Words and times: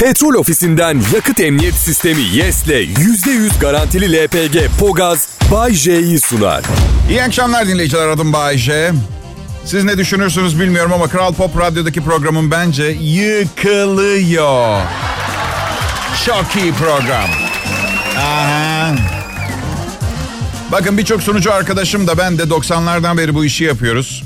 Petrol 0.00 0.34
ofisinden 0.34 1.02
yakıt 1.14 1.40
emniyet 1.40 1.74
sistemi 1.74 2.22
YES'le 2.22 2.66
%100 2.68 3.60
garantili 3.60 4.12
LPG 4.24 4.56
Pogaz 4.80 5.28
Bay 5.52 5.74
J'yi 5.74 6.20
sunar. 6.20 6.64
İyi 7.10 7.22
akşamlar 7.22 7.68
dinleyiciler 7.68 8.08
adım 8.08 8.32
Bay 8.32 8.58
J. 8.58 8.92
Siz 9.64 9.84
ne 9.84 9.98
düşünürsünüz 9.98 10.60
bilmiyorum 10.60 10.92
ama 10.92 11.08
Kral 11.08 11.34
Pop 11.34 11.60
Radyo'daki 11.60 12.04
programım 12.04 12.50
bence 12.50 12.84
yıkılıyor. 13.00 14.80
Çok 16.26 16.46
iyi 16.62 16.72
program. 16.72 17.30
Aha. 18.18 18.94
Bakın 20.72 20.98
birçok 20.98 21.22
sunucu 21.22 21.52
arkadaşım 21.52 22.06
da 22.06 22.18
ben 22.18 22.38
de 22.38 22.42
90'lardan 22.42 23.18
beri 23.18 23.34
bu 23.34 23.44
işi 23.44 23.64
yapıyoruz. 23.64 24.22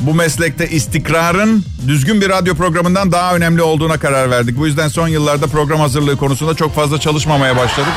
Bu 0.00 0.14
meslekte 0.14 0.68
istikrarın 0.68 1.64
düzgün 1.86 2.20
bir 2.20 2.28
radyo 2.28 2.54
programından 2.54 3.12
daha 3.12 3.36
önemli 3.36 3.62
olduğuna 3.62 3.98
karar 3.98 4.30
verdik. 4.30 4.58
Bu 4.58 4.66
yüzden 4.66 4.88
son 4.88 5.08
yıllarda 5.08 5.46
program 5.46 5.80
hazırlığı 5.80 6.16
konusunda 6.16 6.54
çok 6.54 6.74
fazla 6.74 7.00
çalışmamaya 7.00 7.56
başladık. 7.56 7.92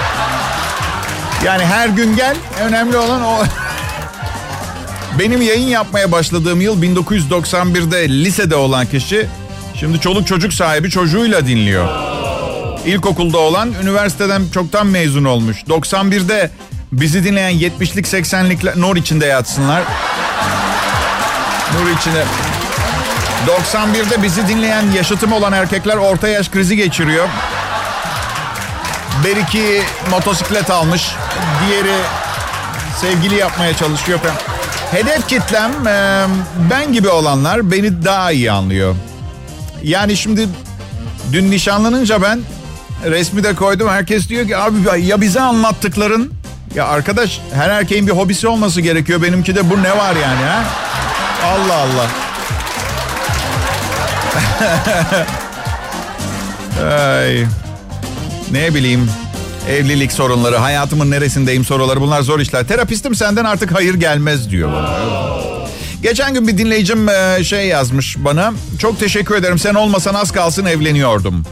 Yani 1.46 1.66
her 1.66 1.88
gün 1.90 2.16
gel, 2.16 2.36
önemli 2.62 2.98
olan 2.98 3.22
o. 3.22 3.38
Benim 5.20 5.42
yayın 5.42 5.68
yapmaya 5.68 6.12
başladığım 6.12 6.62
yıl 6.62 6.84
1991'de 6.84 8.10
lisede 8.10 8.56
olan 8.56 8.86
kişi 8.86 9.28
şimdi 9.80 10.00
çoluk 10.00 10.28
çocuk 10.28 10.54
sahibi 10.54 10.90
çocuğuyla 10.90 11.48
dinliyor. 11.48 11.88
İlkokulda 12.86 13.38
olan 13.38 13.74
üniversiteden 13.84 14.42
çoktan 14.54 14.88
mezun 14.88 15.24
olmuş. 15.24 15.58
91'de 15.64 16.52
bizi 16.92 17.24
dinleyen 17.24 17.54
70'lik 17.54 18.06
80'likler 18.06 18.82
nur 18.82 18.96
içinde 18.96 19.26
yatsınlar. 19.26 19.84
Nur 21.74 21.98
içinde. 21.98 22.24
91'de 23.48 24.24
bizi 24.24 24.48
dinleyen 24.48 24.92
yaşıtım 24.92 25.34
olan 25.34 25.54
erkekler 25.54 25.96
orta 25.96 26.28
yaş 26.28 26.50
krizi 26.50 26.76
geçiriyor. 26.76 27.28
Beriki 29.24 29.82
motosiklet 30.12 30.70
almış. 30.72 31.12
Diğeri 31.68 31.96
sevgili 33.02 33.36
yapmaya 33.36 33.76
çalışıyor. 33.78 34.20
Hedef 34.92 35.28
kitlem 35.28 35.72
ben 36.72 36.94
gibi 36.94 37.10
olanlar 37.10 37.72
beni 37.72 38.06
daha 38.06 38.32
iyi 38.32 38.52
anlıyor. 38.52 38.96
Yani 39.84 40.18
şimdi 40.18 40.48
dün 41.32 41.52
nişanlanınca 41.52 42.22
ben 42.22 42.42
resmi 43.06 43.44
de 43.44 43.56
koydum. 43.56 43.90
Herkes 43.90 44.30
diyor 44.30 44.48
ki 44.48 44.58
abi 44.58 45.06
ya 45.06 45.22
bize 45.22 45.42
anlattıkların 45.42 46.34
ya 46.76 46.88
arkadaş 46.88 47.42
her 47.54 47.70
erkeğin 47.70 48.08
bir 48.08 48.12
hobisi 48.12 48.48
olması 48.48 48.82
gerekiyor. 48.82 49.22
Benimki 49.22 49.56
de 49.56 49.70
bu 49.70 49.84
ne 49.84 49.98
var 49.98 50.16
yani 50.16 50.44
ha? 50.44 50.64
Allah 51.44 51.76
Allah. 51.76 52.10
Ay. 56.82 57.46
Ne 58.52 58.74
bileyim. 58.74 59.10
Evlilik 59.70 60.12
sorunları, 60.12 60.56
hayatımın 60.58 61.12
neresindeyim 61.12 61.66
soruları 61.66 62.02
bunlar 62.02 62.22
zor 62.22 62.40
işler. 62.40 62.68
Terapistim 62.68 63.16
senden 63.16 63.46
artık 63.46 63.76
hayır 63.76 63.94
gelmez 63.94 64.50
diyor 64.50 64.72
bana. 64.74 64.90
Geçen 66.02 66.34
gün 66.34 66.48
bir 66.48 66.58
dinleyicim 66.58 67.10
e, 67.10 67.44
şey 67.44 67.68
yazmış 67.68 68.16
bana. 68.18 68.54
Çok 68.80 69.00
teşekkür 69.00 69.36
ederim 69.36 69.60
sen 69.60 69.74
olmasan 69.74 70.14
az 70.14 70.32
kalsın 70.32 70.66
evleniyordum. 70.66 71.46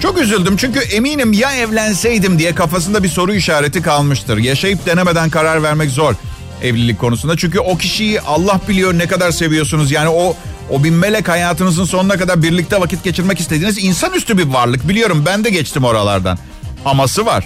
Çok 0.00 0.18
üzüldüm 0.18 0.56
çünkü 0.56 0.78
eminim 0.78 1.32
ya 1.32 1.56
evlenseydim 1.56 2.38
diye 2.38 2.54
kafasında 2.54 3.02
bir 3.02 3.08
soru 3.08 3.34
işareti 3.34 3.82
kalmıştır. 3.82 4.38
Yaşayıp 4.38 4.86
denemeden 4.86 5.30
karar 5.30 5.62
vermek 5.62 5.90
zor 5.90 6.14
evlilik 6.62 6.98
konusunda. 6.98 7.36
Çünkü 7.36 7.60
o 7.60 7.78
kişiyi 7.78 8.20
Allah 8.20 8.60
biliyor 8.68 8.98
ne 8.98 9.06
kadar 9.06 9.30
seviyorsunuz. 9.30 9.90
Yani 9.90 10.08
o 10.08 10.36
o 10.70 10.84
bir 10.84 10.90
melek 10.90 11.28
hayatınızın 11.28 11.84
sonuna 11.84 12.16
kadar 12.16 12.42
birlikte 12.42 12.80
vakit 12.80 13.04
geçirmek 13.04 13.40
istediğiniz 13.40 13.84
insanüstü 13.84 14.38
bir 14.38 14.46
varlık. 14.46 14.88
Biliyorum 14.88 15.22
ben 15.26 15.44
de 15.44 15.50
geçtim 15.50 15.84
oralardan. 15.84 16.38
Aması 16.84 17.26
var. 17.26 17.44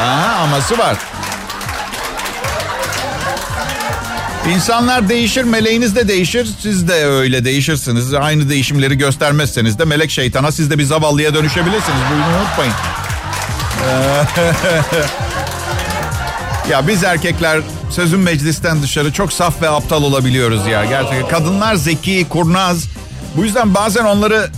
Aha 0.00 0.42
aması 0.42 0.78
var. 0.78 0.96
İnsanlar 4.54 5.08
değişir, 5.08 5.44
meleğiniz 5.44 5.96
de 5.96 6.08
değişir. 6.08 6.48
Siz 6.60 6.88
de 6.88 7.06
öyle 7.06 7.44
değişirsiniz. 7.44 8.14
Aynı 8.14 8.48
değişimleri 8.48 8.98
göstermezseniz 8.98 9.78
de 9.78 9.84
melek 9.84 10.10
şeytana 10.10 10.52
siz 10.52 10.70
de 10.70 10.78
bir 10.78 10.84
zavallıya 10.84 11.34
dönüşebilirsiniz. 11.34 12.00
Bunu 12.12 12.20
unutmayın. 12.40 12.72
ya 16.70 16.88
biz 16.88 17.04
erkekler 17.04 17.60
sözün 17.90 18.20
meclisten 18.20 18.82
dışarı 18.82 19.12
çok 19.12 19.32
saf 19.32 19.62
ve 19.62 19.68
aptal 19.70 20.02
olabiliyoruz 20.02 20.66
ya. 20.66 20.84
Gerçekten 20.84 21.28
kadınlar 21.28 21.74
zeki, 21.74 22.26
kurnaz. 22.28 22.84
Bu 23.36 23.44
yüzden 23.44 23.74
bazen 23.74 24.04
onları 24.04 24.50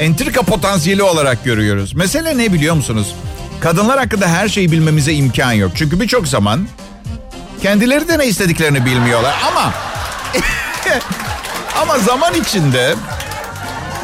entrika 0.00 0.42
potansiyeli 0.42 1.02
olarak 1.02 1.44
görüyoruz. 1.44 1.94
Mesele 1.94 2.38
ne 2.38 2.52
biliyor 2.52 2.74
musunuz? 2.74 3.14
Kadınlar 3.60 3.98
hakkında 3.98 4.28
her 4.28 4.48
şeyi 4.48 4.72
bilmemize 4.72 5.12
imkan 5.12 5.52
yok. 5.52 5.72
Çünkü 5.74 6.00
birçok 6.00 6.28
zaman 6.28 6.68
kendileri 7.62 8.08
de 8.08 8.18
ne 8.18 8.26
istediklerini 8.26 8.84
bilmiyorlar. 8.84 9.34
Ama 9.48 9.72
ama 11.82 11.98
zaman 11.98 12.34
içinde 12.34 12.94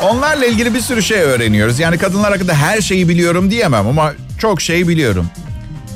onlarla 0.02 0.46
ilgili 0.46 0.74
bir 0.74 0.80
sürü 0.80 1.02
şey 1.02 1.18
öğreniyoruz. 1.18 1.78
Yani 1.78 1.98
kadınlar 1.98 2.32
hakkında 2.32 2.54
her 2.54 2.80
şeyi 2.80 3.08
biliyorum 3.08 3.50
diyemem 3.50 3.86
ama 3.86 4.12
çok 4.38 4.60
şey 4.60 4.88
biliyorum. 4.88 5.30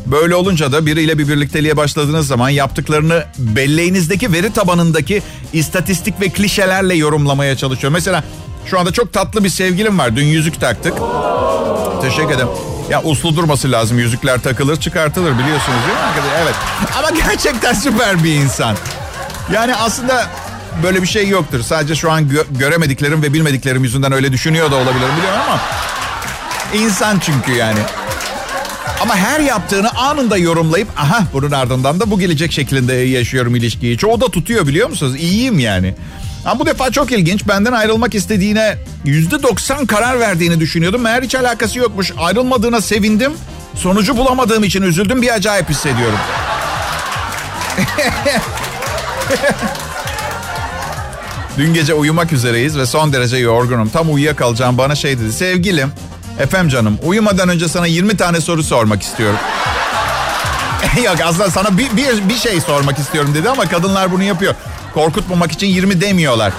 Böyle 0.06 0.34
olunca 0.34 0.72
da 0.72 0.86
biriyle 0.86 1.18
bir 1.18 1.28
birlikteliğe 1.28 1.76
başladığınız 1.76 2.26
zaman 2.26 2.48
yaptıklarını 2.48 3.24
belleğinizdeki 3.38 4.32
veri 4.32 4.52
tabanındaki 4.52 5.22
istatistik 5.52 6.20
ve 6.20 6.28
klişelerle 6.28 6.94
yorumlamaya 6.94 7.56
çalışıyor. 7.56 7.92
Mesela 7.92 8.24
şu 8.66 8.80
anda 8.80 8.92
çok 8.92 9.12
tatlı 9.12 9.44
bir 9.44 9.48
sevgilim 9.48 9.98
var. 9.98 10.16
Dün 10.16 10.24
yüzük 10.24 10.60
taktık. 10.60 10.94
Teşekkür 12.02 12.34
ederim. 12.34 12.48
Ya 12.90 13.02
uslu 13.02 13.36
durması 13.36 13.72
lazım. 13.72 13.98
Yüzükler 13.98 14.42
takılır 14.42 14.76
çıkartılır 14.76 15.32
biliyorsunuz 15.32 15.78
değil 15.86 15.98
mi? 15.98 16.30
Evet. 16.42 16.54
Ama 16.98 17.10
gerçekten 17.10 17.72
süper 17.72 18.24
bir 18.24 18.34
insan. 18.34 18.76
Yani 19.52 19.74
aslında 19.74 20.26
böyle 20.82 21.02
bir 21.02 21.06
şey 21.06 21.28
yoktur. 21.28 21.62
Sadece 21.62 21.94
şu 21.94 22.10
an 22.10 22.22
gö- 22.22 22.58
göremediklerim 22.58 23.22
ve 23.22 23.32
bilmediklerim 23.32 23.84
yüzünden 23.84 24.12
öyle 24.12 24.32
düşünüyor 24.32 24.70
da 24.70 24.74
olabilirim 24.76 25.16
biliyorum 25.18 25.40
ama... 25.48 25.60
insan 26.74 27.18
çünkü 27.18 27.52
yani. 27.52 27.78
Ama 29.00 29.16
her 29.16 29.40
yaptığını 29.40 29.90
anında 29.90 30.36
yorumlayıp 30.36 30.88
aha 30.96 31.24
bunun 31.32 31.50
ardından 31.50 32.00
da 32.00 32.10
bu 32.10 32.18
gelecek 32.18 32.52
şeklinde 32.52 32.92
yaşıyorum 32.94 33.56
ilişkiyi. 33.56 33.98
Çoğu 33.98 34.20
da 34.20 34.28
tutuyor 34.28 34.66
biliyor 34.66 34.88
musunuz? 34.88 35.14
İyiyim 35.18 35.58
yani. 35.58 35.94
Ama 36.44 36.60
bu 36.60 36.66
defa 36.66 36.90
çok 36.90 37.12
ilginç. 37.12 37.48
Benden 37.48 37.72
ayrılmak 37.72 38.14
istediğine 38.14 38.78
yüzde 39.04 39.42
doksan 39.42 39.86
karar 39.86 40.20
verdiğini 40.20 40.60
düşünüyordum. 40.60 41.00
Meğer 41.02 41.22
hiç 41.22 41.34
alakası 41.34 41.78
yokmuş. 41.78 42.12
Ayrılmadığına 42.18 42.80
sevindim. 42.80 43.32
Sonucu 43.74 44.16
bulamadığım 44.16 44.64
için 44.64 44.82
üzüldüm. 44.82 45.22
Bir 45.22 45.34
acayip 45.34 45.70
hissediyorum. 45.70 46.18
Dün 51.58 51.74
gece 51.74 51.94
uyumak 51.94 52.32
üzereyiz 52.32 52.78
ve 52.78 52.86
son 52.86 53.12
derece 53.12 53.36
yorgunum. 53.36 53.88
Tam 53.88 54.14
uyuyakalacağım 54.14 54.78
bana 54.78 54.94
şey 54.94 55.18
dedi. 55.18 55.32
Sevgilim, 55.32 55.92
efem 56.41 56.69
canım 56.69 56.98
uyumadan 57.02 57.48
önce 57.48 57.69
sana 57.69 57.86
20 57.86 58.16
tane 58.16 58.41
soru 58.41 58.62
sormak 58.62 59.02
istiyorum. 59.02 59.38
Yok 61.04 61.16
aslında 61.24 61.50
sana 61.50 61.78
bir, 61.78 61.97
bir, 61.97 62.28
bir 62.28 62.36
şey 62.36 62.60
sormak 62.60 62.98
istiyorum 62.98 63.34
dedi 63.34 63.50
ama 63.50 63.69
kadınlar 63.69 64.12
bunu 64.12 64.22
yapıyor. 64.22 64.54
Korkutmamak 64.94 65.52
için 65.52 65.66
20 65.66 66.00
demiyorlar. 66.00 66.52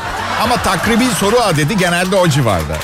Ama 0.43 0.55
takribi 0.57 1.05
soru 1.19 1.39
a 1.39 1.55
dedi 1.55 1.77
genelde 1.77 2.15
o 2.15 2.27
civarda. 2.27 2.77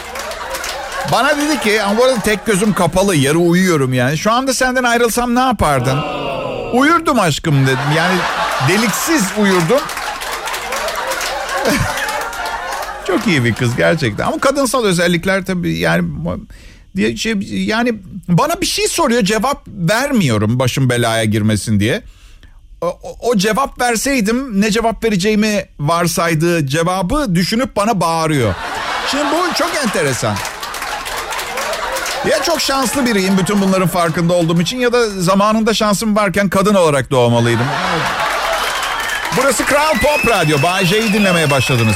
Bana 1.12 1.38
dedi 1.38 1.60
ki 1.60 1.84
ama 1.84 1.98
bu 1.98 2.04
arada 2.04 2.20
tek 2.20 2.46
gözüm 2.46 2.74
kapalı 2.74 3.16
yarı 3.16 3.38
uyuyorum 3.38 3.94
yani. 3.94 4.18
Şu 4.18 4.32
anda 4.32 4.54
senden 4.54 4.84
ayrılsam 4.84 5.36
ne 5.36 5.40
yapardın? 5.40 6.00
Uyurdum 6.74 7.20
aşkım 7.20 7.68
dedim. 7.68 7.78
Yani 7.98 8.16
deliksiz 8.70 9.24
uyurdum. 9.42 9.82
Çok 13.08 13.28
iyi 13.28 13.44
bir 13.44 13.54
kız 13.54 13.76
gerçekten. 13.76 14.28
Ama 14.28 14.40
kadınsal 14.40 14.86
özellikler 14.86 15.46
tabii 15.46 15.78
yani 15.78 16.04
diye 16.96 17.18
şey 17.18 17.34
yani 17.50 17.94
bana 18.28 18.62
bir 18.62 18.66
şey 18.66 18.88
soruyor 18.88 19.24
cevap 19.24 19.68
vermiyorum 19.68 20.60
başım 20.60 20.90
belaya 20.90 21.24
girmesin 21.24 21.80
diye. 21.80 22.02
O, 22.82 23.00
o 23.20 23.38
cevap 23.38 23.82
verseydim 23.82 24.62
ne 24.62 24.72
cevap 24.72 25.04
vereceğimi 25.04 25.66
varsaydığı 25.80 26.68
cevabı 26.68 27.36
düşünüp 27.36 27.76
bana 27.76 28.02
bağırıyor. 28.02 28.54
Şimdi 29.12 29.24
bu 29.24 29.54
çok 29.58 29.72
enteresan. 29.84 30.36
Ya 32.30 32.44
çok 32.44 32.62
şanslı 32.62 33.06
biriyim 33.06 33.38
bütün 33.38 33.62
bunların 33.62 33.88
farkında 33.88 34.34
olduğum 34.34 34.62
için 34.62 34.78
ya 34.78 34.94
da 34.94 35.10
zamanında 35.10 35.74
şansım 35.74 36.16
varken 36.16 36.50
kadın 36.50 36.74
olarak 36.76 37.12
doğmalıydım. 37.12 37.66
Burası 39.38 39.66
Kral 39.66 39.94
Pop 39.94 40.28
Radyo. 40.28 40.64
Bay 40.64 40.86
J'yi 40.86 41.14
dinlemeye 41.14 41.52
başladınız. 41.52 41.96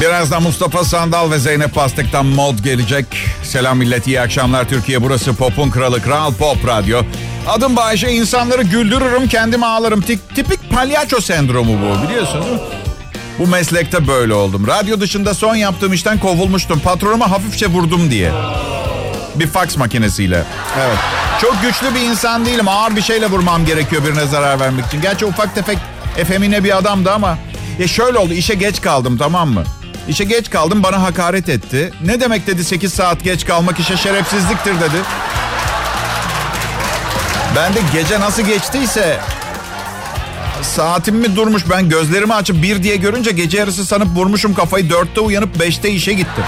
Birazdan 0.00 0.42
Mustafa 0.42 0.84
Sandal 0.84 1.30
ve 1.30 1.38
Zeynep 1.38 1.74
Pastık'tan 1.74 2.26
mod 2.26 2.58
gelecek. 2.58 3.06
Selam 3.42 3.78
millet, 3.78 4.06
iyi 4.06 4.20
akşamlar 4.20 4.68
Türkiye. 4.68 5.02
Burası 5.02 5.34
Pop'un 5.34 5.70
kralı 5.70 6.02
Kral 6.02 6.34
Pop 6.34 6.66
Radyo. 6.66 7.02
Adım 7.48 7.76
Bayşe, 7.76 8.10
insanları 8.10 8.62
güldürürüm, 8.62 9.28
kendim 9.28 9.62
ağlarım. 9.62 10.00
Tip, 10.00 10.34
tipik 10.36 10.70
palyaço 10.70 11.20
sendromu 11.20 11.72
bu 11.72 12.08
biliyorsunuz 12.08 12.60
Bu 13.38 13.46
meslekte 13.46 14.06
böyle 14.08 14.34
oldum. 14.34 14.66
Radyo 14.66 15.00
dışında 15.00 15.34
son 15.34 15.54
yaptığım 15.54 15.92
işten 15.92 16.18
kovulmuştum. 16.18 16.80
Patronuma 16.80 17.30
hafifçe 17.30 17.66
vurdum 17.66 18.10
diye. 18.10 18.32
Bir 19.34 19.46
faks 19.46 19.76
makinesiyle. 19.76 20.42
Evet. 20.80 20.98
Çok 21.40 21.62
güçlü 21.62 21.94
bir 21.94 22.00
insan 22.00 22.46
değilim. 22.46 22.68
Ağır 22.68 22.96
bir 22.96 23.02
şeyle 23.02 23.26
vurmam 23.26 23.66
gerekiyor 23.66 24.04
birine 24.04 24.26
zarar 24.26 24.60
vermek 24.60 24.86
için. 24.86 25.00
Gerçi 25.00 25.24
ufak 25.26 25.54
tefek 25.54 25.78
efemine 26.18 26.64
bir 26.64 26.78
adamdı 26.78 27.12
ama... 27.12 27.38
Ya 27.78 27.88
şöyle 27.88 28.18
oldu 28.18 28.32
işe 28.32 28.54
geç 28.54 28.80
kaldım 28.80 29.18
tamam 29.18 29.50
mı? 29.50 29.64
İşe 30.08 30.24
geç 30.24 30.50
kaldım 30.50 30.82
bana 30.82 31.02
hakaret 31.02 31.48
etti. 31.48 31.92
Ne 32.04 32.20
demek 32.20 32.46
dedi 32.46 32.64
8 32.64 32.94
saat 32.94 33.24
geç 33.24 33.46
kalmak 33.46 33.80
işe 33.80 33.96
şerefsizliktir 33.96 34.74
dedi. 34.74 34.96
Ben 37.56 37.74
de 37.74 37.78
gece 37.92 38.20
nasıl 38.20 38.42
geçtiyse 38.42 39.20
saatim 40.62 41.16
mi 41.16 41.36
durmuş 41.36 41.62
ben 41.70 41.88
gözlerimi 41.88 42.34
açıp 42.34 42.62
bir 42.62 42.82
diye 42.82 42.96
görünce 42.96 43.30
gece 43.30 43.58
yarısı 43.58 43.84
sanıp 43.84 44.08
vurmuşum 44.16 44.54
kafayı 44.54 44.90
dörtte 44.90 45.20
uyanıp 45.20 45.60
beşte 45.60 45.90
işe 45.90 46.12
gittim. 46.12 46.44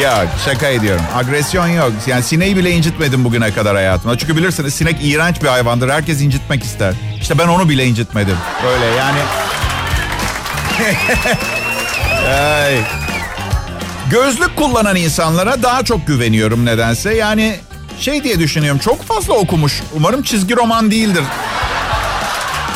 Ya 0.00 0.26
şaka 0.44 0.68
ediyorum. 0.68 1.04
Agresyon 1.14 1.66
yok. 1.66 1.92
Yani 2.06 2.22
sineği 2.22 2.56
bile 2.56 2.70
incitmedim 2.70 3.24
bugüne 3.24 3.52
kadar 3.52 3.76
hayatımda. 3.76 4.18
Çünkü 4.18 4.36
bilirsiniz 4.36 4.74
sinek 4.74 4.96
iğrenç 5.02 5.42
bir 5.42 5.48
hayvandır. 5.48 5.88
Herkes 5.88 6.20
incitmek 6.20 6.64
ister. 6.64 6.94
İşte 7.20 7.38
ben 7.38 7.48
onu 7.48 7.68
bile 7.68 7.86
incitmedim. 7.86 8.36
Böyle 8.64 8.84
yani. 8.84 9.18
Ay. 12.28 12.78
Gözlük 14.10 14.56
kullanan 14.56 14.96
insanlara 14.96 15.62
daha 15.62 15.82
çok 15.82 16.06
güveniyorum 16.06 16.66
nedense. 16.66 17.14
Yani 17.14 17.56
şey 18.00 18.24
diye 18.24 18.38
düşünüyorum. 18.38 18.80
Çok 18.84 19.02
fazla 19.02 19.34
okumuş. 19.34 19.82
Umarım 19.96 20.22
çizgi 20.22 20.56
roman 20.56 20.90
değildir. 20.90 21.24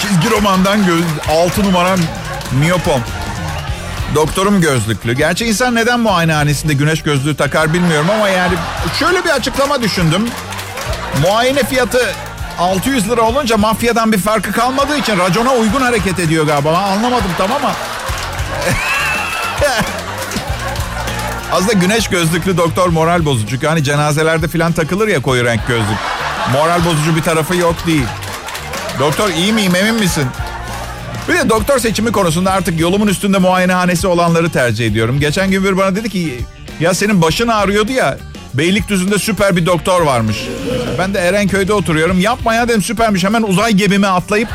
Çizgi 0.02 0.30
romandan 0.30 0.86
göz, 0.86 1.04
6 1.30 1.62
numaram 1.64 1.98
miyopom. 2.60 3.00
Doktorum 4.14 4.60
gözlüklü. 4.60 5.12
Gerçi 5.12 5.46
insan 5.46 5.74
neden 5.74 6.00
muayenehanesinde 6.00 6.74
güneş 6.74 7.02
gözlüğü 7.02 7.36
takar 7.36 7.74
bilmiyorum 7.74 8.10
ama 8.10 8.28
yani 8.28 8.54
şöyle 8.98 9.24
bir 9.24 9.30
açıklama 9.30 9.82
düşündüm. 9.82 10.28
Muayene 11.22 11.64
fiyatı 11.64 12.14
600 12.58 13.10
lira 13.10 13.22
olunca 13.22 13.56
mafyadan 13.56 14.12
bir 14.12 14.18
farkı 14.18 14.52
kalmadığı 14.52 14.96
için 14.96 15.18
racona 15.18 15.52
uygun 15.52 15.80
hareket 15.80 16.18
ediyor 16.18 16.46
galiba. 16.46 16.78
Anlamadım 16.78 17.30
tamam 17.38 17.58
ama. 17.64 17.72
Aslında 21.52 21.72
güneş 21.72 22.08
gözlüklü 22.08 22.56
doktor 22.56 22.88
moral 22.88 23.24
bozucu. 23.24 23.68
Hani 23.68 23.84
cenazelerde 23.84 24.48
falan 24.48 24.72
takılır 24.72 25.08
ya 25.08 25.22
koyu 25.22 25.44
renk 25.44 25.66
gözlük. 25.68 25.98
Moral 26.52 26.84
bozucu 26.84 27.16
bir 27.16 27.22
tarafı 27.22 27.56
yok 27.56 27.74
değil. 27.86 28.06
Doktor 28.98 29.30
iyi 29.30 29.52
miyim 29.52 29.74
emin 29.74 29.94
misin? 29.94 30.24
Bir 31.28 31.34
de 31.34 31.48
doktor 31.48 31.78
seçimi 31.78 32.12
konusunda 32.12 32.52
artık 32.52 32.80
yolumun 32.80 33.06
üstünde 33.06 33.38
muayenehanesi 33.38 34.06
olanları 34.06 34.50
tercih 34.50 34.86
ediyorum. 34.86 35.20
Geçen 35.20 35.50
gün 35.50 35.64
bir 35.64 35.76
bana 35.76 35.96
dedi 35.96 36.10
ki 36.10 36.38
ya 36.80 36.94
senin 36.94 37.22
başın 37.22 37.48
ağrıyordu 37.48 37.92
ya 37.92 38.18
Beylikdüzü'nde 38.54 39.18
süper 39.18 39.56
bir 39.56 39.66
doktor 39.66 40.02
varmış. 40.02 40.36
Ben 40.98 41.14
de 41.14 41.18
Erenköy'de 41.18 41.72
oturuyorum. 41.72 42.20
Yapma 42.20 42.54
ya 42.54 42.68
dedim 42.68 42.82
süpermiş. 42.82 43.24
Hemen 43.24 43.42
uzay 43.42 43.72
gemime 43.72 44.06
atlayıp 44.06 44.48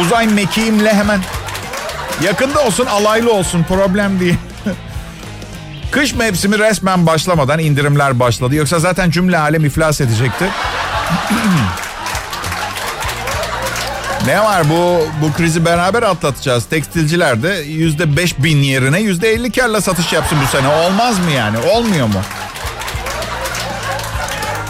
uzay 0.00 0.26
mekiğimle 0.26 0.94
hemen 0.94 1.20
yakında 2.24 2.60
olsun 2.64 2.86
alaylı 2.86 3.32
olsun 3.32 3.64
problem 3.68 4.20
değil. 4.20 4.36
Kış 5.90 6.14
mevsimi 6.14 6.58
resmen 6.58 7.06
başlamadan 7.06 7.58
indirimler 7.58 8.20
başladı. 8.20 8.54
Yoksa 8.54 8.78
zaten 8.78 9.10
cümle 9.10 9.38
alem 9.38 9.64
iflas 9.64 10.00
edecekti. 10.00 10.44
Ne 14.26 14.40
var 14.40 14.70
bu 14.70 15.06
bu 15.22 15.32
krizi 15.32 15.64
beraber 15.64 16.02
atlatacağız. 16.02 16.64
Tekstilciler 16.64 17.42
de 17.42 17.48
yüzde 17.66 18.16
beş 18.16 18.38
bin 18.38 18.56
yerine 18.62 19.00
yüzde 19.00 19.30
elli 19.32 19.52
karla 19.52 19.80
satış 19.80 20.12
yapsın 20.12 20.38
bu 20.44 20.46
sene. 20.46 20.68
Olmaz 20.68 21.18
mı 21.18 21.30
yani? 21.30 21.58
Olmuyor 21.58 22.06
mu? 22.06 22.20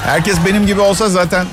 Herkes 0.05 0.37
benim 0.47 0.67
gibi 0.67 0.81
olsa 0.81 1.09
zaten 1.09 1.47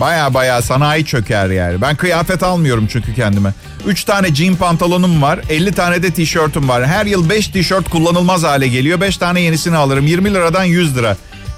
baya 0.00 0.34
baya 0.34 0.62
sanayi 0.62 1.06
çöker 1.06 1.46
yani. 1.46 1.82
Ben 1.82 1.96
kıyafet 1.96 2.42
almıyorum 2.42 2.88
çünkü 2.92 3.14
kendime. 3.14 3.52
Üç 3.86 4.04
tane 4.04 4.34
jean 4.34 4.56
pantolonum 4.56 5.22
var. 5.22 5.40
50 5.50 5.72
tane 5.72 6.02
de 6.02 6.10
tişörtüm 6.10 6.68
var. 6.68 6.86
Her 6.86 7.06
yıl 7.06 7.28
beş 7.30 7.48
tişört 7.48 7.90
kullanılmaz 7.90 8.42
hale 8.42 8.68
geliyor. 8.68 9.00
Beş 9.00 9.16
tane 9.16 9.40
yenisini 9.40 9.76
alırım. 9.76 10.06
20 10.06 10.34
liradan 10.34 10.64
100 10.64 10.96
lira. 10.96 11.16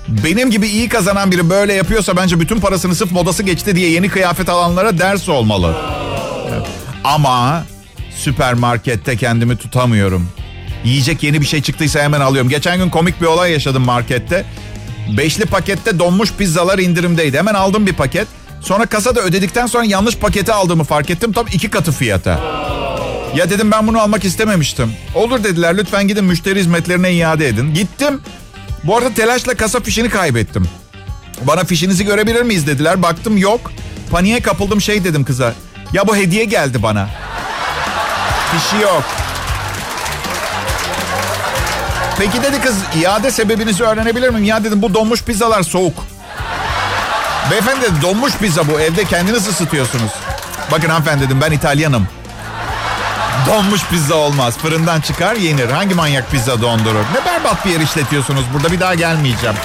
Benim 0.09 0.51
gibi 0.51 0.69
iyi 0.69 0.89
kazanan 0.89 1.31
biri 1.33 1.51
böyle 1.51 1.73
yapıyorsa 1.73 2.17
bence 2.17 2.41
bütün 2.41 2.61
parasını 2.61 2.95
sırf 2.95 3.13
modası 3.13 3.43
geçti 3.43 3.77
diye 3.77 3.91
yeni 3.91 4.09
kıyafet 4.09 4.49
alanlara 4.49 4.99
ders 4.99 5.29
olmalı. 5.29 5.77
Ama 7.05 7.65
süpermarkette 8.17 9.17
kendimi 9.17 9.57
tutamıyorum. 9.57 10.29
Yiyecek 10.85 11.23
yeni 11.23 11.41
bir 11.41 11.47
şey 11.47 11.63
çıktıysa 11.63 12.01
hemen 12.01 12.21
alıyorum. 12.21 12.51
Geçen 12.51 12.79
gün 12.79 12.91
komik 12.91 13.21
bir 13.21 13.27
olay 13.27 13.53
yaşadım 13.53 13.83
markette. 13.85 14.45
Beşli 15.17 15.45
pakette 15.45 15.99
donmuş 15.99 16.33
pizzalar 16.33 16.79
indirimdeydi. 16.79 17.39
Hemen 17.39 17.55
aldım 17.55 17.87
bir 17.87 17.93
paket. 17.93 18.27
Sonra 18.61 18.87
kasada 18.87 19.21
ödedikten 19.21 19.67
sonra 19.67 19.85
yanlış 19.85 20.17
paketi 20.17 20.53
aldığımı 20.53 20.85
fark 20.85 21.11
ettim. 21.11 21.33
Tam 21.33 21.47
iki 21.53 21.71
katı 21.71 21.93
fiyata. 21.93 22.41
Ya 23.35 23.51
dedim 23.51 23.71
ben 23.71 23.87
bunu 23.87 24.01
almak 24.01 24.25
istememiştim. 24.25 24.93
Olur 25.15 25.45
dediler 25.45 25.77
lütfen 25.77 26.09
gidin 26.09 26.25
müşteri 26.25 26.59
hizmetlerine 26.61 27.13
iade 27.13 27.49
edin. 27.49 27.75
Gittim. 27.75 28.21
Bu 28.85 28.97
arada 28.97 29.15
telaşla 29.15 29.55
kasa 29.55 29.81
fişini 29.81 30.09
kaybettim. 30.09 30.69
Bana 31.43 31.65
fişinizi 31.65 32.05
görebilir 32.05 32.43
miyiz 32.43 32.67
dediler. 32.67 33.03
Baktım 33.03 33.37
yok. 33.37 33.73
Paniğe 34.11 34.41
kapıldım 34.41 34.81
şey 34.81 35.05
dedim 35.05 35.25
kıza. 35.25 35.55
Ya 35.93 36.09
bu 36.09 36.17
hediye 36.17 36.45
geldi 36.45 36.83
bana. 36.83 37.09
Fişi 38.53 38.83
yok. 38.83 39.05
Peki 42.19 42.43
dedi 42.43 42.61
kız 42.61 42.75
iade 43.03 43.31
sebebinizi 43.31 43.85
öğrenebilir 43.85 44.29
miyim? 44.29 44.45
Ya 44.45 44.65
dedim 44.65 44.83
bu 44.83 44.95
donmuş 44.95 45.25
pizzalar 45.25 45.63
soğuk. 45.63 45.95
Beyefendi 47.51 47.81
dedi, 47.83 48.03
donmuş 48.03 48.37
pizza 48.37 48.69
bu 48.69 48.81
evde 48.81 49.05
kendiniz 49.05 49.49
ısıtıyorsunuz. 49.49 50.13
Bakın 50.73 50.89
hanımefendi 50.89 51.25
dedim 51.25 51.41
ben 51.41 51.51
İtalyanım. 51.53 52.09
Donmuş 53.47 53.87
pizza 53.91 54.15
olmaz. 54.15 54.59
Fırından 54.59 55.01
çıkar 55.01 55.37
yenir. 55.37 55.71
Hangi 55.71 55.95
manyak 55.95 56.31
pizza 56.31 56.63
dondurur? 56.63 57.05
Ne 57.15 57.25
berbat 57.27 57.67
bir 57.67 57.71
yer 57.71 57.81
işletiyorsunuz 57.81 58.45
burada. 58.55 58.73
Bir 58.73 58.81
daha 58.81 58.95
gelmeyeceğim. 58.95 59.57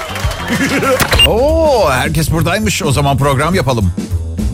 Oo, 1.27 1.91
herkes 1.91 2.31
buradaymış. 2.31 2.83
O 2.83 2.91
zaman 2.91 3.17
program 3.17 3.55
yapalım. 3.55 3.93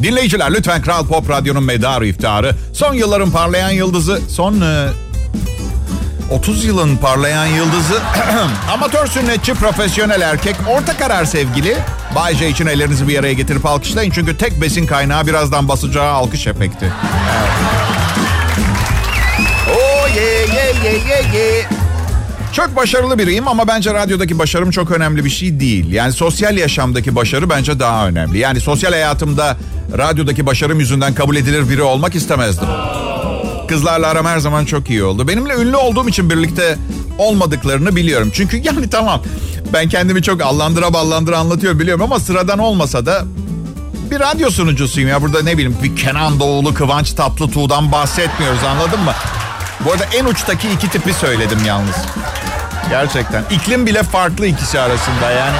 Dinleyiciler 0.03 0.53
lütfen 0.53 0.81
Kral 0.81 1.07
Pop 1.07 1.29
Radyo'nun 1.29 1.63
medarı 1.63 2.07
iftarı. 2.07 2.55
Son 2.73 2.93
yılların 2.93 3.31
parlayan 3.31 3.69
yıldızı. 3.69 4.21
Son 4.29 4.61
e, 4.61 4.87
30 6.31 6.65
yılın 6.65 6.97
parlayan 6.97 7.45
yıldızı. 7.45 8.01
amatör 8.73 9.07
sünnetçi, 9.07 9.53
profesyonel 9.53 10.21
erkek, 10.21 10.55
orta 10.69 10.97
karar 10.97 11.25
sevgili. 11.25 11.77
Bay 12.15 12.35
J 12.35 12.49
için 12.49 12.65
ellerinizi 12.65 13.07
bir 13.07 13.19
araya 13.19 13.33
getirip 13.33 13.65
alkışlayın. 13.65 14.11
Çünkü 14.11 14.37
tek 14.37 14.61
besin 14.61 14.85
kaynağı 14.85 15.27
birazdan 15.27 15.67
basacağı 15.67 16.11
alkış 16.11 16.47
efekti. 16.47 16.85
Evet. 16.85 17.51
Oh 19.69 20.15
yeah 20.15 20.55
yeah 20.55 20.83
yeah 20.85 21.07
yeah 21.07 21.33
yeah. 21.33 21.65
Çok 22.53 22.75
başarılı 22.75 23.19
biriyim 23.19 23.47
ama 23.47 23.67
bence 23.67 23.93
radyodaki 23.93 24.39
başarım 24.39 24.71
çok 24.71 24.91
önemli 24.91 25.25
bir 25.25 25.29
şey 25.29 25.59
değil. 25.59 25.91
Yani 25.91 26.13
sosyal 26.13 26.57
yaşamdaki 26.57 27.15
başarı 27.15 27.49
bence 27.49 27.79
daha 27.79 28.07
önemli. 28.07 28.37
Yani 28.37 28.59
sosyal 28.59 28.91
hayatımda 28.91 29.57
radyodaki 29.97 30.45
başarım 30.45 30.79
yüzünden 30.79 31.13
kabul 31.13 31.35
edilir 31.35 31.69
biri 31.69 31.81
olmak 31.81 32.15
istemezdim. 32.15 32.67
Kızlarla 33.71 34.07
aram 34.07 34.25
her 34.25 34.39
zaman 34.39 34.65
çok 34.65 34.89
iyi 34.89 35.03
oldu. 35.03 35.27
Benimle 35.27 35.53
ünlü 35.53 35.75
olduğum 35.75 36.09
için 36.09 36.29
birlikte 36.29 36.77
olmadıklarını 37.17 37.95
biliyorum. 37.95 38.29
Çünkü 38.33 38.57
yani 38.63 38.89
tamam 38.89 39.21
ben 39.73 39.89
kendimi 39.89 40.23
çok 40.23 40.41
allandıra 40.41 40.93
ballandıra 40.93 41.37
anlatıyorum 41.37 41.79
biliyorum 41.79 42.03
ama 42.03 42.19
sıradan 42.19 42.59
olmasa 42.59 43.05
da 43.05 43.23
bir 44.11 44.19
radyo 44.19 44.49
sunucusuyum 44.49 45.09
ya. 45.09 45.21
Burada 45.21 45.43
ne 45.43 45.53
bileyim 45.53 45.77
bir 45.83 45.95
Kenan 45.95 46.39
Doğulu, 46.39 46.73
Kıvanç 46.73 47.11
Tatlıtuğ'dan 47.11 47.91
bahsetmiyoruz 47.91 48.63
anladın 48.63 48.99
mı? 48.99 49.13
Bu 49.85 49.91
arada 49.91 50.05
en 50.05 50.25
uçtaki 50.25 50.71
iki 50.71 50.89
tipi 50.89 51.13
söyledim 51.13 51.59
yalnız. 51.65 51.95
Gerçekten. 52.89 53.43
İklim 53.51 53.85
bile 53.85 54.03
farklı 54.03 54.47
ikisi 54.47 54.79
arasında 54.79 55.31
yani. 55.31 55.57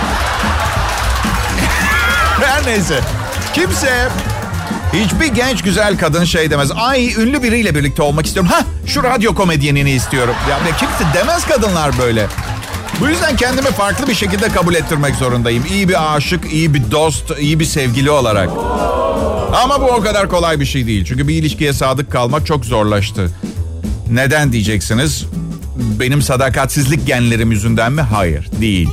Her 2.46 2.66
neyse. 2.66 3.00
Kimse 3.54 4.10
hiçbir 4.94 5.28
genç 5.28 5.62
güzel 5.62 5.98
kadın 5.98 6.24
şey 6.24 6.52
demez. 6.52 6.72
Ay 6.76 7.14
ünlü 7.14 7.44
biriyle 7.44 7.76
birlikte 7.76 8.02
olmak 8.02 8.26
istiyorum. 8.26 8.52
Ha 8.52 8.66
şu 8.86 9.04
radyo 9.04 9.36
komedyenini 9.36 9.92
istiyorum. 9.92 10.36
Ya 10.50 10.60
kimse 10.78 11.14
demez 11.14 11.46
kadınlar 11.46 11.98
böyle. 12.00 12.28
Bu 13.00 13.08
yüzden 13.08 13.36
kendimi 13.36 13.68
farklı 13.68 14.08
bir 14.08 14.16
şekilde 14.16 14.50
kabul 14.50 14.76
ettirmek 14.76 15.16
zorundayım. 15.16 15.66
İyi 15.72 15.90
bir 15.90 16.16
aşık, 16.16 16.54
iyi 16.54 16.74
bir 16.74 16.92
dost, 16.92 17.32
iyi 17.40 17.60
bir 17.60 17.66
sevgili 17.66 18.12
olarak. 18.12 18.50
Ama 19.64 19.82
bu 19.82 19.86
o 19.86 20.02
kadar 20.02 20.30
kolay 20.30 20.60
bir 20.60 20.66
şey 20.66 20.88
değil. 20.88 21.06
Çünkü 21.06 21.28
bir 21.28 21.36
ilişkiye 21.36 21.74
sadık 21.74 22.12
kalmak 22.12 22.46
çok 22.46 22.66
zorlaştı. 22.66 23.32
Neden 24.12 24.52
diyeceksiniz? 24.52 25.26
Benim 26.00 26.22
sadakatsizlik 26.22 27.08
genlerim 27.08 27.52
yüzünden 27.52 27.92
mi? 27.92 28.02
Hayır, 28.02 28.48
değil. 28.62 28.90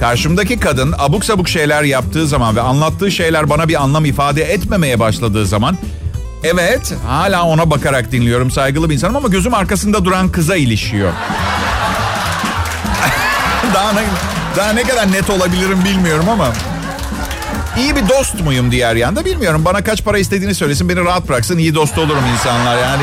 Karşımdaki 0.00 0.60
kadın 0.60 0.94
abuk 0.98 1.24
sabuk 1.24 1.48
şeyler 1.48 1.82
yaptığı 1.82 2.26
zaman 2.26 2.56
ve 2.56 2.60
anlattığı 2.60 3.10
şeyler 3.10 3.50
bana 3.50 3.68
bir 3.68 3.82
anlam 3.82 4.04
ifade 4.04 4.42
etmemeye 4.42 5.00
başladığı 5.00 5.46
zaman 5.46 5.76
Evet 6.44 6.94
hala 7.06 7.42
ona 7.42 7.70
bakarak 7.70 8.12
dinliyorum 8.12 8.50
saygılı 8.50 8.90
bir 8.90 8.94
insanım 8.94 9.16
ama 9.16 9.28
gözüm 9.28 9.54
arkasında 9.54 10.04
duran 10.04 10.28
kıza 10.28 10.56
ilişiyor. 10.56 11.12
daha, 13.74 13.92
ne, 13.92 14.00
daha 14.56 14.72
ne 14.72 14.82
kadar 14.82 15.12
net 15.12 15.30
olabilirim 15.30 15.84
bilmiyorum 15.84 16.28
ama. 16.28 16.52
İyi 17.78 17.96
bir 17.96 18.08
dost 18.08 18.40
muyum 18.40 18.70
diğer 18.70 18.96
yanda 18.96 19.24
bilmiyorum. 19.24 19.64
Bana 19.64 19.84
kaç 19.84 20.04
para 20.04 20.18
istediğini 20.18 20.54
söylesin 20.54 20.88
beni 20.88 21.04
rahat 21.04 21.28
bıraksın 21.28 21.58
iyi 21.58 21.74
dost 21.74 21.98
olurum 21.98 22.24
insanlar 22.32 22.78
yani. 22.78 23.02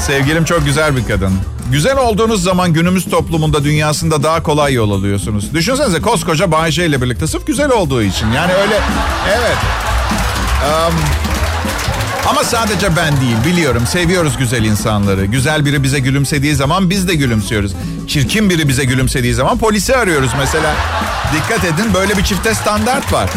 Sevgilim 0.00 0.44
çok 0.44 0.64
güzel 0.64 0.96
bir 0.96 1.06
kadın. 1.06 1.32
Güzel 1.72 1.98
olduğunuz 1.98 2.42
zaman 2.42 2.72
günümüz 2.72 3.10
toplumunda, 3.10 3.64
dünyasında 3.64 4.22
daha 4.22 4.42
kolay 4.42 4.74
yol 4.74 4.90
alıyorsunuz. 4.90 5.54
Düşünsenize 5.54 6.00
koskoca 6.00 6.52
Bayce 6.52 6.86
ile 6.86 7.02
birlikte 7.02 7.26
sırf 7.26 7.46
güzel 7.46 7.70
olduğu 7.70 8.02
için. 8.02 8.32
Yani 8.32 8.52
öyle, 8.52 8.80
evet. 9.28 9.56
Um, 10.62 10.94
ama 12.28 12.44
sadece 12.44 12.96
ben 12.96 13.20
değil, 13.20 13.36
biliyorum. 13.46 13.86
Seviyoruz 13.86 14.38
güzel 14.38 14.64
insanları. 14.64 15.24
Güzel 15.24 15.64
biri 15.64 15.82
bize 15.82 15.98
gülümsediği 15.98 16.54
zaman 16.54 16.90
biz 16.90 17.08
de 17.08 17.14
gülümsüyoruz. 17.14 17.72
Çirkin 18.08 18.50
biri 18.50 18.68
bize 18.68 18.84
gülümsediği 18.84 19.34
zaman 19.34 19.58
polisi 19.58 19.96
arıyoruz 19.96 20.30
mesela. 20.38 20.74
Dikkat 21.34 21.64
edin 21.64 21.94
böyle 21.94 22.16
bir 22.16 22.24
çifte 22.24 22.54
standart 22.54 23.12
var. 23.12 23.30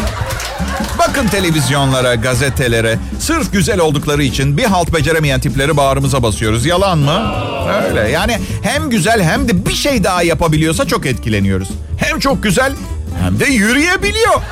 Bakın 0.98 1.28
televizyonlara, 1.28 2.14
gazetelere. 2.14 2.98
Sırf 3.18 3.52
güzel 3.52 3.80
oldukları 3.80 4.22
için 4.22 4.56
bir 4.56 4.64
halt 4.64 4.94
beceremeyen 4.94 5.40
tipleri 5.40 5.76
bağrımıza 5.76 6.22
basıyoruz. 6.22 6.66
Yalan 6.66 6.98
mı? 6.98 7.32
Öyle. 7.88 8.08
Yani 8.08 8.38
hem 8.62 8.90
güzel 8.90 9.22
hem 9.22 9.48
de 9.48 9.66
bir 9.66 9.74
şey 9.74 10.04
daha 10.04 10.22
yapabiliyorsa 10.22 10.84
çok 10.86 11.06
etkileniyoruz. 11.06 11.68
Hem 11.98 12.18
çok 12.18 12.42
güzel 12.42 12.72
hem 13.22 13.40
de 13.40 13.44
yürüyebiliyor. 13.44 14.42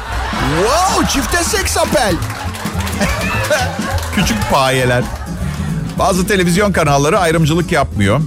Wow, 0.62 1.06
çifte 1.12 1.44
seks 1.44 1.76
apel. 1.76 2.14
Küçük 4.14 4.50
payeler. 4.50 5.04
Bazı 5.98 6.26
televizyon 6.26 6.72
kanalları 6.72 7.18
ayrımcılık 7.18 7.72
yapmıyor. 7.72 8.20